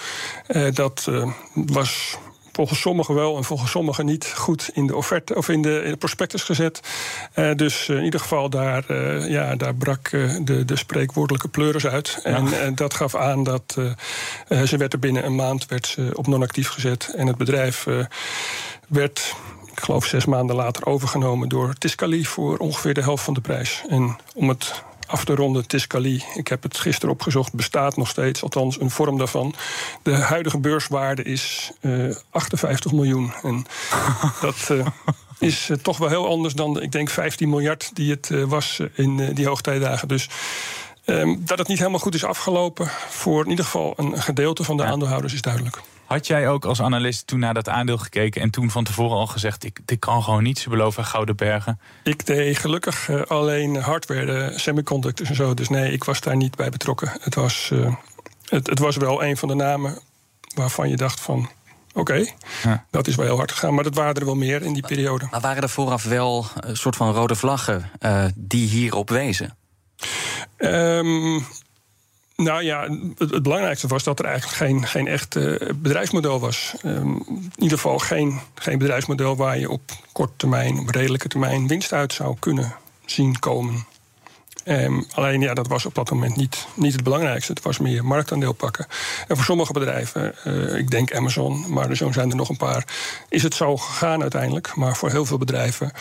Uh, 0.48 0.72
dat 0.72 1.10
was 1.54 2.18
volgens 2.60 2.80
sommigen 2.80 3.14
wel 3.14 3.36
en 3.36 3.44
volgens 3.44 3.70
sommigen 3.70 4.06
niet 4.06 4.32
goed 4.36 4.70
in 4.72 4.86
de 4.86 4.96
offerte 4.96 5.34
of 5.34 5.48
in 5.48 5.62
de, 5.62 5.82
in 5.84 5.90
de 5.90 5.96
prospectus 5.96 6.42
gezet. 6.42 6.80
Uh, 7.34 7.54
dus 7.54 7.88
in 7.88 8.04
ieder 8.04 8.20
geval 8.20 8.50
daar, 8.50 8.84
uh, 8.88 9.30
ja, 9.30 9.56
daar 9.56 9.74
brak 9.74 10.10
de, 10.10 10.64
de 10.64 10.76
spreekwoordelijke 10.76 11.48
pleuris 11.48 11.86
uit. 11.86 12.20
Ja. 12.24 12.52
En 12.52 12.74
dat 12.74 12.94
gaf 12.94 13.14
aan 13.14 13.44
dat 13.44 13.76
ze 14.64 14.76
werd 14.76 14.92
er 14.92 14.98
binnen 14.98 15.24
een 15.24 15.34
maand 15.34 15.66
werd 15.66 15.86
ze 15.86 16.10
op 16.14 16.26
non-actief 16.26 16.68
gezet. 16.68 17.12
En 17.16 17.26
het 17.26 17.36
bedrijf 17.36 17.86
werd, 18.88 19.34
ik 19.72 19.80
geloof 19.80 20.04
zes 20.04 20.24
maanden 20.24 20.56
later, 20.56 20.86
overgenomen 20.86 21.48
door 21.48 21.74
Tiscali 21.74 22.26
voor 22.26 22.56
ongeveer 22.56 22.94
de 22.94 23.02
helft 23.02 23.24
van 23.24 23.34
de 23.34 23.40
prijs. 23.40 23.82
En 23.88 24.16
om 24.34 24.48
het 24.48 24.82
af 25.10 25.24
te 25.24 25.34
ronden, 25.34 25.66
Tiscali, 25.66 26.24
ik 26.34 26.48
heb 26.48 26.62
het 26.62 26.78
gisteren 26.78 27.14
opgezocht, 27.14 27.52
bestaat 27.52 27.96
nog 27.96 28.08
steeds, 28.08 28.42
althans 28.42 28.80
een 28.80 28.90
vorm 28.90 29.18
daarvan. 29.18 29.54
De 30.02 30.14
huidige 30.14 30.58
beurswaarde 30.58 31.22
is 31.22 31.72
uh, 31.80 32.14
58 32.30 32.92
miljoen. 32.92 33.32
En 33.42 33.66
dat 34.40 34.68
uh, 34.70 34.86
is 35.38 35.68
uh, 35.68 35.76
toch 35.76 35.98
wel 35.98 36.08
heel 36.08 36.28
anders 36.28 36.54
dan, 36.54 36.82
ik 36.82 36.92
denk, 36.92 37.10
15 37.10 37.48
miljard 37.48 37.90
die 37.94 38.10
het 38.10 38.30
was 38.46 38.80
in 38.94 39.34
die 39.34 39.46
hoogtijdagen. 39.46 40.08
Dus. 40.08 40.28
Um, 41.06 41.42
dat 41.44 41.58
het 41.58 41.68
niet 41.68 41.78
helemaal 41.78 42.00
goed 42.00 42.14
is 42.14 42.24
afgelopen 42.24 42.88
voor 43.08 43.44
in 43.44 43.50
ieder 43.50 43.64
geval 43.64 43.94
een 43.96 44.22
gedeelte 44.22 44.64
van 44.64 44.76
de 44.76 44.82
ja. 44.82 44.88
aandeelhouders 44.88 45.34
is 45.34 45.42
duidelijk. 45.42 45.80
Had 46.10 46.26
jij 46.26 46.48
ook 46.48 46.64
als 46.64 46.82
analist 46.82 47.26
toen 47.26 47.38
naar 47.38 47.54
dat 47.54 47.68
aandeel 47.68 47.98
gekeken 47.98 48.42
en 48.42 48.50
toen 48.50 48.70
van 48.70 48.84
tevoren 48.84 49.16
al 49.16 49.26
gezegd: 49.26 49.64
ik, 49.64 49.80
dit 49.84 49.98
kan 49.98 50.22
gewoon 50.22 50.42
niet, 50.42 50.58
ze 50.58 50.68
beloven 50.68 51.04
gouden 51.04 51.36
bergen? 51.36 51.80
Ik 52.02 52.26
deed 52.26 52.58
gelukkig 52.58 53.08
uh, 53.08 53.22
alleen 53.22 53.76
hardware, 53.76 54.52
semiconductors 54.58 55.28
en 55.28 55.34
zo. 55.34 55.54
Dus 55.54 55.68
nee, 55.68 55.92
ik 55.92 56.04
was 56.04 56.20
daar 56.20 56.36
niet 56.36 56.56
bij 56.56 56.70
betrokken. 56.70 57.12
Het 57.20 57.34
was, 57.34 57.70
uh, 57.72 57.94
het, 58.48 58.66
het, 58.66 58.78
was 58.78 58.96
wel 58.96 59.24
een 59.24 59.36
van 59.36 59.48
de 59.48 59.54
namen 59.54 59.98
waarvan 60.54 60.88
je 60.88 60.96
dacht 60.96 61.20
van. 61.20 61.48
Oké, 61.88 62.00
okay, 62.00 62.34
ja. 62.62 62.84
dat 62.90 63.06
is 63.06 63.14
wel 63.14 63.26
heel 63.26 63.36
hard 63.36 63.52
gegaan. 63.52 63.74
Maar 63.74 63.84
dat 63.84 63.94
waren 63.94 64.14
er 64.14 64.24
wel 64.24 64.34
meer 64.34 64.62
in 64.62 64.72
die 64.72 64.86
periode. 64.86 65.26
Maar 65.30 65.40
waren 65.40 65.62
er 65.62 65.68
vooraf 65.68 66.04
wel 66.04 66.46
een 66.60 66.76
soort 66.76 66.96
van 66.96 67.12
rode 67.12 67.34
vlaggen 67.34 67.90
uh, 68.00 68.24
die 68.34 68.68
hierop 68.68 69.10
wezen? 69.10 69.56
Um, 70.60 71.46
nou 72.36 72.62
ja, 72.62 72.88
het, 73.16 73.42
belangrijkste 73.42 73.86
was 73.86 74.02
dat 74.02 74.18
er 74.18 74.24
eigenlijk 74.24 74.56
geen, 74.56 74.86
geen 74.86 75.06
echt 75.06 75.36
uh, 75.36 75.56
bedrijfsmodel 75.74 76.40
was. 76.40 76.74
Um, 76.84 77.22
in 77.28 77.52
ieder 77.56 77.78
geval 77.78 77.98
geen, 77.98 78.40
geen 78.54 78.78
bedrijfsmodel 78.78 79.36
waar 79.36 79.58
je 79.58 79.70
op 79.70 79.82
korte 80.12 80.32
termijn, 80.36 80.78
op 80.78 80.88
redelijke 80.88 81.28
termijn, 81.28 81.66
winst 81.66 81.92
uit 81.92 82.12
zou 82.12 82.36
kunnen 82.38 82.74
zien 83.04 83.38
komen. 83.38 83.86
Ehm, 84.64 85.02
alleen 85.14 85.40
ja, 85.40 85.54
dat 85.54 85.66
was 85.66 85.86
op 85.86 85.94
dat 85.94 86.10
moment 86.10 86.36
niet, 86.36 86.66
niet 86.74 86.92
het 86.92 87.02
belangrijkste. 87.02 87.52
Het 87.52 87.62
was 87.62 87.78
meer 87.78 88.04
marktaandeel 88.04 88.52
pakken. 88.52 88.86
En 89.28 89.36
voor 89.36 89.44
sommige 89.44 89.72
bedrijven, 89.72 90.44
eh, 90.44 90.76
ik 90.76 90.90
denk 90.90 91.14
Amazon, 91.14 91.72
maar 91.72 91.96
zo 91.96 92.12
zijn 92.12 92.30
er 92.30 92.36
nog 92.36 92.48
een 92.48 92.56
paar, 92.56 92.84
is 93.28 93.42
het 93.42 93.54
zo 93.54 93.76
gegaan 93.76 94.22
uiteindelijk. 94.22 94.76
Maar 94.76 94.96
voor 94.96 95.10
heel 95.10 95.26
veel 95.26 95.38
bedrijven, 95.38 95.92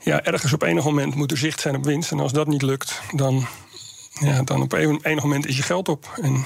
ja, 0.00 0.22
ergens 0.22 0.52
op 0.52 0.62
enig 0.62 0.84
moment 0.84 1.14
moet 1.14 1.30
er 1.30 1.36
zicht 1.36 1.60
zijn 1.60 1.76
op 1.76 1.84
winst. 1.84 2.10
En 2.10 2.20
als 2.20 2.32
dat 2.32 2.46
niet 2.46 2.62
lukt, 2.62 3.00
dan, 3.14 3.46
ja, 4.24 4.42
dan 4.42 4.62
op 4.62 4.72
een, 4.72 5.00
enig 5.02 5.22
moment 5.22 5.46
is 5.46 5.56
je 5.56 5.62
geld 5.62 5.88
op. 5.88 6.18
En 6.22 6.44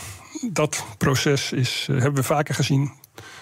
dat 0.50 0.84
proces 0.98 1.52
is, 1.52 1.86
eh, 1.90 1.96
hebben 1.96 2.14
we 2.14 2.22
vaker 2.22 2.54
gezien 2.54 2.92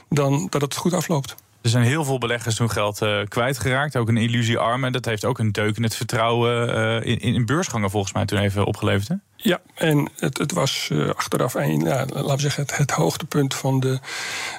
dan 0.08 0.46
dat 0.50 0.60
het 0.60 0.76
goed 0.76 0.92
afloopt. 0.92 1.34
Er 1.64 1.70
zijn 1.70 1.84
heel 1.84 2.04
veel 2.04 2.18
beleggers 2.18 2.54
toen 2.54 2.70
geld 2.70 3.02
uh, 3.02 3.20
kwijtgeraakt. 3.28 3.96
Ook 3.96 4.08
een 4.08 4.16
illusie 4.16 4.58
armen. 4.58 4.92
Dat 4.92 5.04
heeft 5.04 5.24
ook 5.24 5.38
een 5.38 5.52
deuk 5.52 5.76
in 5.76 5.82
het 5.82 5.94
vertrouwen 5.94 6.68
uh, 7.04 7.12
in, 7.12 7.18
in 7.18 7.46
beursgangen 7.46 7.90
volgens 7.90 8.12
mij 8.12 8.24
toen 8.24 8.38
even 8.38 8.64
opgeleverd. 8.64 9.08
Hè? 9.08 9.14
Ja, 9.36 9.60
en 9.74 10.10
het, 10.16 10.38
het 10.38 10.52
was 10.52 10.88
uh, 10.92 11.10
achteraf 11.10 11.54
een, 11.54 11.80
ja, 11.80 12.06
laten 12.06 12.34
we 12.34 12.40
zeggen, 12.40 12.62
het, 12.62 12.76
het, 12.76 12.90
hoogtepunt 12.90 13.54
van 13.54 13.80
de, 13.80 13.98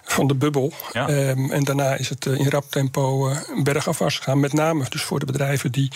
van 0.04 0.28
de 0.28 0.36
bubbel. 0.36 0.74
Ja. 0.92 1.10
Um, 1.10 1.52
en 1.52 1.64
daarna 1.64 1.96
is 1.96 2.10
het 2.10 2.26
in 2.26 2.50
rap 2.50 2.66
tempo 2.70 3.34
bergafwaarts 3.64 4.18
gegaan. 4.18 4.40
Met 4.40 4.54
name 4.54 4.86
dus 4.90 5.04
voor 5.04 5.20
de 5.20 5.26
bedrijven 5.26 5.72
die 5.72 5.92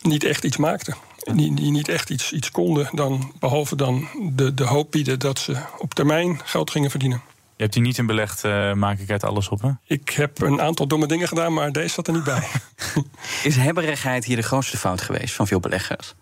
niet 0.00 0.24
echt 0.24 0.44
iets 0.44 0.56
maakten. 0.56 0.94
Die, 1.22 1.54
die 1.54 1.70
niet 1.70 1.88
echt 1.88 2.10
iets, 2.10 2.32
iets 2.32 2.50
konden, 2.50 2.88
dan, 2.92 3.32
behalve 3.38 3.76
dan 3.76 4.08
de, 4.32 4.54
de 4.54 4.64
hoop 4.64 4.90
bieden 4.90 5.18
dat 5.18 5.38
ze 5.38 5.56
op 5.78 5.94
termijn 5.94 6.40
geld 6.44 6.70
gingen 6.70 6.90
verdienen. 6.90 7.22
Je 7.56 7.62
hebt 7.62 7.74
hier 7.74 7.82
niet 7.82 7.98
in 7.98 8.06
belegd, 8.06 8.44
uh, 8.44 8.72
maak 8.72 8.98
ik 8.98 9.10
uit 9.10 9.24
alles 9.24 9.48
op, 9.48 9.62
hè? 9.62 9.70
Ik 9.84 10.08
heb 10.10 10.40
een 10.40 10.60
aantal 10.60 10.86
domme 10.86 11.06
dingen 11.06 11.28
gedaan, 11.28 11.52
maar 11.52 11.72
deze 11.72 11.88
zat 11.88 12.06
er 12.06 12.12
niet 12.12 12.24
bij. 12.24 12.48
Is 13.44 13.56
hebberigheid 13.56 14.24
hier 14.24 14.36
de 14.36 14.42
grootste 14.42 14.76
fout 14.76 15.00
geweest 15.00 15.34
van 15.34 15.46
veel 15.46 15.60
beleggers? 15.60 16.14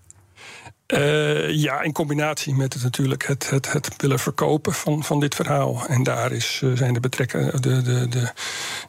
Uh, 0.93 1.51
ja, 1.51 1.81
in 1.81 1.93
combinatie 1.93 2.55
met 2.55 2.73
het 2.73 2.83
natuurlijk 2.83 3.27
het, 3.27 3.51
het, 3.51 3.73
het 3.73 3.95
willen 3.97 4.19
verkopen 4.19 4.73
van, 4.73 5.05
van 5.05 5.21
dit 5.21 5.35
verhaal. 5.35 5.87
En 5.87 6.03
daar 6.03 6.33
is, 6.33 6.61
uh, 6.65 6.77
zijn 6.77 6.93
de, 6.93 7.01
betrekken, 7.01 7.63
de, 7.63 7.83
de, 7.83 8.09
de, 8.09 8.33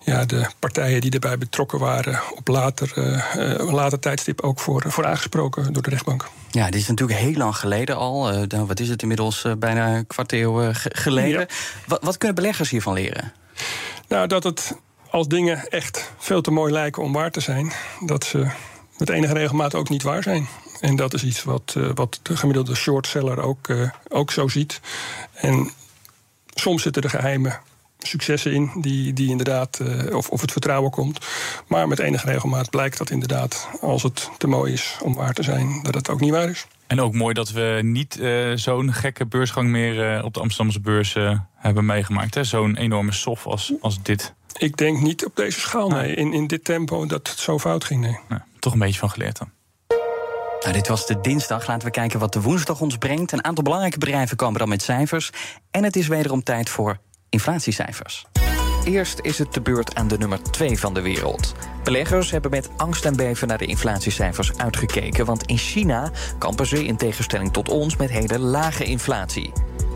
ja, 0.04 0.26
de 0.26 0.46
partijen 0.60 1.02
die 1.02 1.12
erbij 1.12 1.38
betrokken 1.38 1.80
waren 1.80 2.20
op 2.36 2.48
later, 2.48 2.94
uh, 2.96 3.72
later 3.74 4.00
tijdstip 4.00 4.42
ook 4.42 4.60
voor, 4.60 4.84
voor 4.88 5.06
aangesproken 5.06 5.74
door 5.74 5.84
de 5.84 5.90
rechtbank. 5.90 6.30
Ja, 6.52 6.66
dit 6.66 6.82
is 6.82 6.88
natuurlijk 6.88 7.20
heel 7.20 7.34
lang 7.34 7.56
geleden 7.56 7.96
al. 7.96 8.48
Dan, 8.48 8.68
wat 8.68 8.80
is 8.80 8.90
het 8.90 9.02
inmiddels? 9.02 9.46
bijna 9.58 9.96
een 9.96 10.08
kwart 10.08 10.32
eeuw 10.32 10.70
geleden. 10.74 11.40
Ja. 11.40 11.48
Wat, 11.88 12.04
wat 12.04 12.18
kunnen 12.18 12.36
beleggers 12.36 12.70
hiervan 12.70 12.94
leren? 12.94 13.34
Nou, 14.08 14.28
dat 14.28 14.44
het 14.44 14.76
als 15.10 15.28
dingen 15.28 15.70
echt 15.70 16.12
veel 16.18 16.42
te 16.42 16.52
mooi 16.52 16.74
lijken 16.74 17.04
om 17.04 17.14
waar 17.14 17.32
te 17.32 17.40
zijn, 17.40 17.72
dat 18.00 18.24
ze 18.24 18.48
met 19.02 19.10
enige 19.10 19.34
regelmaat 19.34 19.76
ook 19.76 19.90
niet 19.90 20.04
waar 20.04 20.24
zijn. 20.24 20.48
En 20.80 20.96
dat 20.96 21.14
is 21.14 21.24
iets 21.24 21.44
wat, 21.44 21.76
uh, 21.78 21.90
wat 21.94 22.20
de 22.22 22.38
gemiddelde 22.38 22.76
shortseller 22.76 23.42
ook, 23.42 23.68
uh, 23.68 23.90
ook 24.08 24.32
zo 24.32 24.48
ziet. 24.48 24.82
En 25.34 25.72
soms 26.54 26.82
zitten 26.82 27.02
er 27.02 27.10
geheime 27.10 27.60
successen 28.00 28.52
in, 28.52 28.72
die, 28.76 29.14
die 29.14 29.30
inderdaad, 29.30 29.80
uh, 29.82 30.16
of, 30.16 30.30
of 30.30 30.42
het 30.42 30.52
vertrouwen 30.52 30.92
komt. 30.92 31.26
Maar 31.68 31.88
met 31.88 32.00
enige 32.00 32.26
regelmaat 32.26 32.70
blijkt 32.70 32.98
dat 32.98 33.10
inderdaad, 33.10 33.70
als 33.82 34.04
het 34.04 34.30
te 34.38 34.48
mooi 34.48 34.74
is 34.74 34.98
om 35.04 35.14
waar 35.16 35.34
te 35.34 35.44
zijn, 35.44 35.80
dat 35.84 35.94
het 35.94 36.10
ook 36.10 36.20
niet 36.20 36.32
waar 36.32 36.50
is. 36.50 36.68
En 36.88 37.02
ook 37.02 37.14
mooi 37.14 37.34
dat 37.34 37.52
we 37.52 37.80
niet 37.84 38.18
uh, 38.20 38.52
zo'n 38.56 38.94
gekke 38.94 39.26
beursgang 39.26 39.70
meer 39.70 40.18
uh, 40.18 40.26
op 40.26 40.34
de 40.34 40.40
Amsterdamse 40.40 40.80
beurs 40.80 41.16
uh, 41.16 41.40
hebben 41.56 41.86
meegemaakt. 41.86 42.38
Zo'n 42.42 42.78
enorme 42.78 43.12
sof 43.12 43.48
als, 43.48 43.74
als 43.82 44.02
dit. 44.02 44.34
Ik 44.58 44.78
denk 44.78 45.02
niet 45.02 45.26
op 45.26 45.36
deze 45.36 45.60
schaal, 45.60 45.90
nee. 45.90 46.16
In, 46.16 46.34
in 46.34 46.48
dit 46.48 46.64
tempo 46.64 47.06
dat 47.06 47.28
het 47.28 47.40
zo 47.40 47.60
fout 47.60 47.84
ging, 47.84 48.02
nee. 48.02 48.40
Toch 48.62 48.74
een 48.74 48.80
beetje 48.80 49.00
van 49.00 49.10
geleerd. 49.10 49.39
Nou, 50.60 50.74
dit 50.74 50.88
was 50.88 51.06
de 51.06 51.21
dinsdag. 51.21 51.67
Laten 51.67 51.88
we 51.88 51.93
kijken 51.93 52.19
wat 52.19 52.34
de 52.34 52.41
woensdag 52.41 52.82
ons 52.82 52.97
brengt. 52.97 53.32
Een 53.32 53.43
aantal 53.43 53.63
belangrijke 53.63 53.97
bedrijven 53.97 54.38
komen 54.38 54.60
dan 54.60 54.69
met 54.69 54.82
cijfers. 54.82 55.30
En 55.71 55.84
het 55.84 55.95
is 55.95 56.08
wederom 56.08 56.43
tijd 56.43 56.69
voor 56.69 56.97
inflatiecijfers. 57.30 58.26
Eerst 58.84 59.19
is 59.21 59.38
het 59.38 59.54
de 59.54 59.62
beurt 59.62 59.95
aan 59.95 60.08
de 60.08 60.17
nummer 60.17 60.43
2 60.43 60.80
van 60.80 60.93
de 60.93 61.02
wereld. 61.02 61.54
Beleggers 61.84 62.32
hebben 62.32 62.52
met 62.52 62.69
angst 62.78 63.06
en 63.06 63.15
beven 63.15 63.47
naar 63.47 63.58
de 63.58 63.65
inflatiecijfers 63.65 64.58
uitgekeken. 64.58 65.26
Want 65.26 65.43
in 65.43 65.58
China 65.58 66.12
kampen 66.38 66.65
ze 66.65 66.86
in 66.86 66.97
tegenstelling 66.97 67.54
tot 67.54 67.69
ons 67.69 67.95
met 67.95 68.10
hele 68.10 68.39
lage 68.39 68.84
inflatie. 68.84 69.52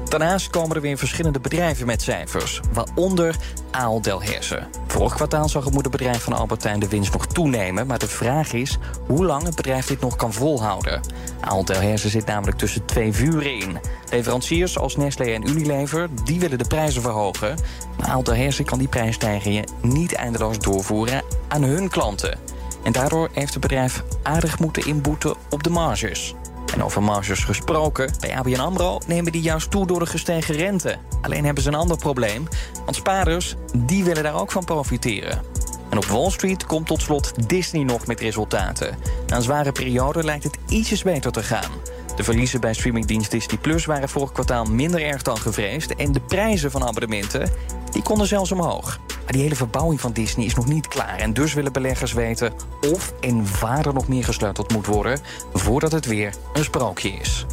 Daarnaast 0.10 0.50
komen 0.50 0.76
er 0.76 0.82
weer 0.82 0.98
verschillende 0.98 1.40
bedrijven 1.40 1.86
met 1.86 2.02
cijfers, 2.02 2.62
waaronder 2.74 3.36
Aal 3.72 4.02
Delhaize. 4.02 4.68
Vorig 4.88 5.14
kwartaal 5.14 5.50
zag 5.50 5.64
het 5.64 5.74
moederbedrijf 5.74 6.24
van 6.24 6.34
Albertijn 6.34 6.80
de 6.80 6.88
winst 6.88 7.14
nog 7.14 7.28
toenemen, 7.28 7.88
maar 7.88 8.00
de 8.00 8.08
vraag 8.08 8.54
is 8.54 8.78
hoe 9.08 9.26
lang 9.26 9.44
het 9.44 9.56
bedrijf 9.56 9.86
dit 9.86 10.00
nog 10.00 10.16
kan 10.16 10.34
volhouden. 10.34 11.02
Aal 11.40 11.66
zit 11.96 12.26
namelijk 12.26 12.58
tussen 12.58 12.86
twee 12.86 13.14
vuren 13.14 13.60
in. 13.60 13.80
Leveranciers 14.10 14.78
als 14.78 14.96
Nestlé 14.96 15.26
en 15.26 15.50
Unilever, 15.50 16.10
die 16.24 16.40
willen 16.40 16.58
de 16.58 16.68
prijzen 16.68 17.02
verhogen, 17.02 17.58
maar 17.98 18.08
Aal 18.08 18.24
kan 18.66 18.80
die 18.80 18.88
prijsstijgingen 18.88 19.70
niet 19.82 20.14
eindeloos 20.14 20.60
doorvoeren 20.60 21.24
aan 21.48 21.64
hun 21.64 21.90
klanten. 21.90 22.40
En 22.84 22.92
daardoor 22.92 23.30
heeft 23.34 23.54
het 23.54 23.62
bedrijf 23.62 24.04
aardig 24.24 24.60
moeten 24.60 24.86
inboeten 24.88 25.36
op 25.50 25.64
de 25.64 25.70
marges. 25.70 26.36
En 26.76 26.84
over 26.84 27.04
marges 27.04 27.44
gesproken, 27.44 28.14
bij 28.20 28.36
ABN 28.36 28.60
AMRO 28.60 29.00
nemen 29.08 29.32
die 29.32 29.42
juist 29.42 29.72
toe 29.72 29.88
door 29.88 30.00
de 30.00 30.06
gestegen 30.06 30.56
rente. 30.56 30.96
Alleen 31.22 31.46
hebben 31.46 31.64
ze 31.64 31.70
een 31.70 31.76
ander 31.76 31.98
probleem, 31.98 32.48
want 32.84 32.96
spaarders 32.96 33.56
die 33.78 34.04
willen 34.04 34.24
daar 34.24 34.40
ook 34.40 34.52
van 34.52 34.66
profiteren. 34.66 35.42
En 35.90 35.98
op 35.98 36.06
Wall 36.06 36.30
Street 36.30 36.66
komt 36.66 36.88
tot 36.88 37.02
slot 37.02 37.50
Disney 37.50 37.84
nog 37.84 38.08
met 38.08 38.20
resultaten. 38.20 38.98
Na 39.28 39.36
een 39.36 39.42
zware 39.42 39.72
periode 39.72 40.24
lijkt 40.24 40.44
het 40.44 40.58
ietsjes 40.68 41.04
beter 41.04 41.32
te 41.32 41.44
gaan. 41.44 41.72
De 42.16 42.24
verliezen 42.24 42.62
bij 42.62 42.74
streamingdienst 42.74 43.32
Disney 43.32 43.58
Plus 43.58 43.86
waren 43.86 44.10
vorig 44.10 44.32
kwartaal 44.32 44.66
minder 44.66 45.02
erg 45.02 45.22
dan 45.22 45.38
gevreesd. 45.38 45.96
En 45.96 46.12
de 46.12 46.20
prijzen 46.20 46.72
van 46.72 46.84
abonnementen 46.84 47.50
die 47.92 48.04
konden 48.04 48.28
zelfs 48.28 48.52
omhoog. 48.52 49.00
Maar 49.24 49.32
die 49.34 49.42
hele 49.42 49.56
verbouwing 49.56 50.02
van 50.02 50.12
Disney 50.12 50.46
is 50.46 50.56
nog 50.56 50.68
niet 50.68 50.88
klaar. 50.88 51.18
En 51.18 51.34
dus 51.34 51.54
willen 51.54 51.74
beleggers 51.74 52.14
weten 52.14 52.54
of 52.92 53.14
en 53.22 53.60
waar 53.60 53.86
er 53.86 53.94
nog 53.94 54.08
meer 54.08 54.24
gesleuteld 54.24 54.72
moet 54.72 54.86
worden... 54.86 55.20
voordat 55.54 55.92
het 55.92 56.06
weer 56.06 56.34
een 56.54 56.64
sprookje 56.64 57.10
is. 57.10 57.46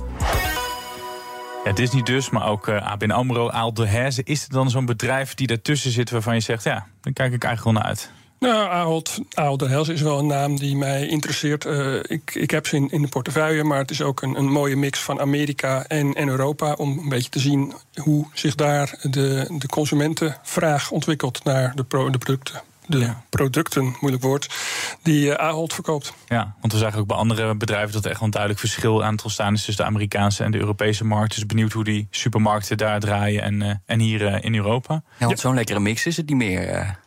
Disney 1.75 2.03
dus, 2.03 2.31
maar 2.31 2.49
ook 2.49 2.67
uh, 2.67 2.87
ABN 2.87 3.11
AMRO, 3.11 3.51
Aal 3.51 3.75
Delhaize. 3.75 4.23
Is 4.25 4.45
er 4.45 4.51
dan 4.51 4.71
zo'n 4.71 4.87
bedrijf 4.87 5.35
die 5.35 5.47
daartussen 5.47 5.91
zit 5.91 6.11
waarvan 6.11 6.35
je 6.35 6.41
zegt... 6.41 6.65
ja, 6.65 6.87
daar 7.01 7.13
kijk 7.13 7.33
ik 7.33 7.45
eigenlijk 7.45 7.65
wel 7.65 7.73
naar 7.73 7.83
uit? 7.83 8.11
Nou, 8.43 8.71
Ahold, 8.71 9.19
Ahold 9.35 9.59
Delhaize 9.59 9.93
is 9.93 10.01
wel 10.01 10.19
een 10.19 10.27
naam 10.27 10.59
die 10.59 10.77
mij 10.77 11.07
interesseert. 11.07 11.65
Uh, 11.65 11.97
ik, 12.03 12.35
ik 12.35 12.51
heb 12.51 12.67
ze 12.67 12.77
in, 12.77 12.91
in 12.91 13.03
de 13.03 13.09
portefeuille, 13.09 13.65
maar 13.65 13.79
het 13.79 13.91
is 13.91 14.03
ook 14.03 14.23
een, 14.23 14.39
een 14.39 14.51
mooie 14.51 14.77
mix 14.77 15.01
van 15.01 15.21
Amerika 15.21 15.85
en, 15.87 16.15
en 16.15 16.29
Europa... 16.29 16.73
om 16.73 16.99
een 16.99 17.09
beetje 17.09 17.31
te 17.31 17.39
zien 17.39 17.73
hoe 17.95 18.27
zich 18.33 18.55
daar 18.55 18.99
de, 19.11 19.47
de 19.59 19.67
consumentenvraag 19.67 20.91
ontwikkelt 20.91 21.45
naar 21.45 21.73
de, 21.75 21.85
pro, 21.85 22.11
de 22.11 22.19
producten 22.19 22.63
de 22.93 22.99
ja. 22.99 23.23
producten, 23.29 23.97
moeilijk 24.01 24.23
woord, 24.23 24.55
die 25.03 25.27
uh, 25.27 25.35
Ahold 25.35 25.73
verkoopt. 25.75 26.13
Ja, 26.27 26.55
want 26.61 26.73
we 26.73 26.79
zagen 26.79 26.99
ook 26.99 27.07
bij 27.07 27.17
andere 27.17 27.55
bedrijven 27.55 27.93
dat 27.93 28.05
er 28.05 28.11
echt 28.11 28.19
wel 28.19 28.27
een 28.27 28.35
duidelijk 28.35 28.61
verschil 28.61 29.05
aan 29.05 29.13
het 29.13 29.23
ontstaan 29.23 29.55
is 29.55 29.65
tussen 29.65 29.85
de 29.85 29.91
Amerikaanse 29.91 30.45
en 30.45 30.51
de 30.51 30.59
Europese 30.59 31.05
markt. 31.05 31.35
Dus 31.35 31.47
benieuwd 31.47 31.73
hoe 31.73 31.85
die 31.85 32.07
supermarkten 32.11 32.77
daar 32.77 33.01
draaien 33.01 33.43
en, 33.43 33.61
uh, 33.61 33.71
en 33.87 34.01
hier 34.01 34.21
uh, 34.21 34.37
in 34.41 34.55
Europa. 34.55 34.95
Ja, 34.95 35.27
want 35.27 35.31
ja. 35.31 35.37
zo'n 35.37 35.55
lekkere 35.55 35.81
mix 35.81 36.07
is 36.07 36.17
het 36.17 36.29
niet 36.29 36.37
meer. 36.37 36.99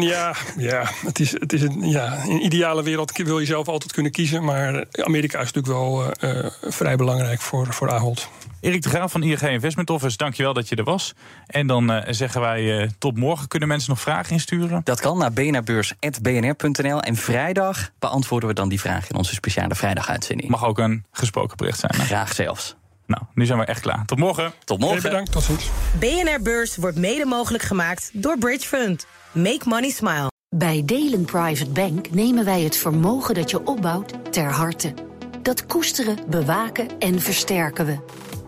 ja, 0.00 0.34
ja, 0.56 0.90
het 1.06 1.20
is, 1.20 1.32
het 1.32 1.52
is 1.52 1.62
een, 1.62 1.88
ja, 1.88 2.22
in 2.24 2.30
een 2.30 2.44
ideale 2.44 2.82
wereld 2.82 3.16
wil 3.16 3.38
je 3.38 3.46
zelf 3.46 3.68
altijd 3.68 3.92
kunnen 3.92 4.12
kiezen. 4.12 4.44
Maar 4.44 4.84
Amerika 4.90 5.40
is 5.40 5.52
natuurlijk 5.52 5.74
wel 5.74 6.12
vrij 6.60 6.96
belangrijk 6.96 7.40
voor, 7.40 7.72
voor 7.72 7.90
Ahold. 7.90 8.28
Erik 8.64 8.82
de 8.82 8.88
Graaf 8.88 9.12
van 9.12 9.22
ING 9.22 9.40
Investment 9.40 9.90
Office, 9.90 10.16
dankjewel 10.16 10.52
dat 10.52 10.68
je 10.68 10.76
er 10.76 10.84
was. 10.84 11.14
En 11.46 11.66
dan 11.66 11.90
uh, 11.90 12.02
zeggen 12.08 12.40
wij 12.40 12.62
uh, 12.62 12.88
tot 12.98 13.16
morgen. 13.16 13.48
Kunnen 13.48 13.68
mensen 13.68 13.90
nog 13.90 14.00
vragen 14.00 14.32
insturen? 14.32 14.80
Dat 14.84 15.00
kan 15.00 15.18
naar 15.18 15.32
bnrbeurs.bnr.nl. 15.32 17.00
En 17.00 17.16
vrijdag 17.16 17.90
beantwoorden 17.98 18.48
we 18.48 18.54
dan 18.54 18.68
die 18.68 18.80
vraag 18.80 19.10
in 19.10 19.16
onze 19.16 19.34
speciale 19.34 19.74
vrijdaguitzending. 19.74 20.48
Mag 20.48 20.64
ook 20.64 20.78
een 20.78 21.04
gesproken 21.12 21.56
bericht 21.56 21.78
zijn. 21.78 21.92
Hè? 21.96 22.04
Graag 22.04 22.32
zelfs. 22.32 22.76
Nou, 23.06 23.22
nu 23.34 23.46
zijn 23.46 23.58
we 23.58 23.64
echt 23.64 23.80
klaar. 23.80 24.04
Tot 24.04 24.18
morgen. 24.18 24.52
Tot 24.64 24.78
morgen. 24.78 25.00
Hey, 25.00 25.10
bedankt, 25.10 25.32
tot 25.32 25.42
ziens. 25.42 25.70
BNR 25.98 26.42
Beurs 26.42 26.76
wordt 26.76 26.96
mede 26.96 27.24
mogelijk 27.24 27.62
gemaakt 27.62 28.10
door 28.12 28.38
Bridge 28.38 28.68
Fund. 28.68 29.06
Make 29.32 29.62
money 29.64 29.90
smile. 29.90 30.30
Bij 30.48 30.82
Delen 30.84 31.24
Private 31.24 31.70
Bank 31.70 32.10
nemen 32.10 32.44
wij 32.44 32.62
het 32.62 32.76
vermogen 32.76 33.34
dat 33.34 33.50
je 33.50 33.66
opbouwt 33.66 34.32
ter 34.32 34.50
harte. 34.50 34.94
Dat 35.42 35.66
koesteren, 35.66 36.18
bewaken 36.28 36.98
en 36.98 37.20
versterken 37.20 37.86
we. 37.86 37.98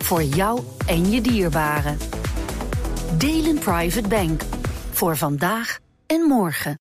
Voor 0.06 0.22
jou 0.22 0.60
en 0.86 1.10
je 1.10 1.20
dierbaren. 1.20 1.98
Delen 3.18 3.58
Private 3.58 4.08
Bank. 4.08 4.42
Voor 4.90 5.16
vandaag 5.16 5.78
en 6.06 6.20
morgen. 6.20 6.78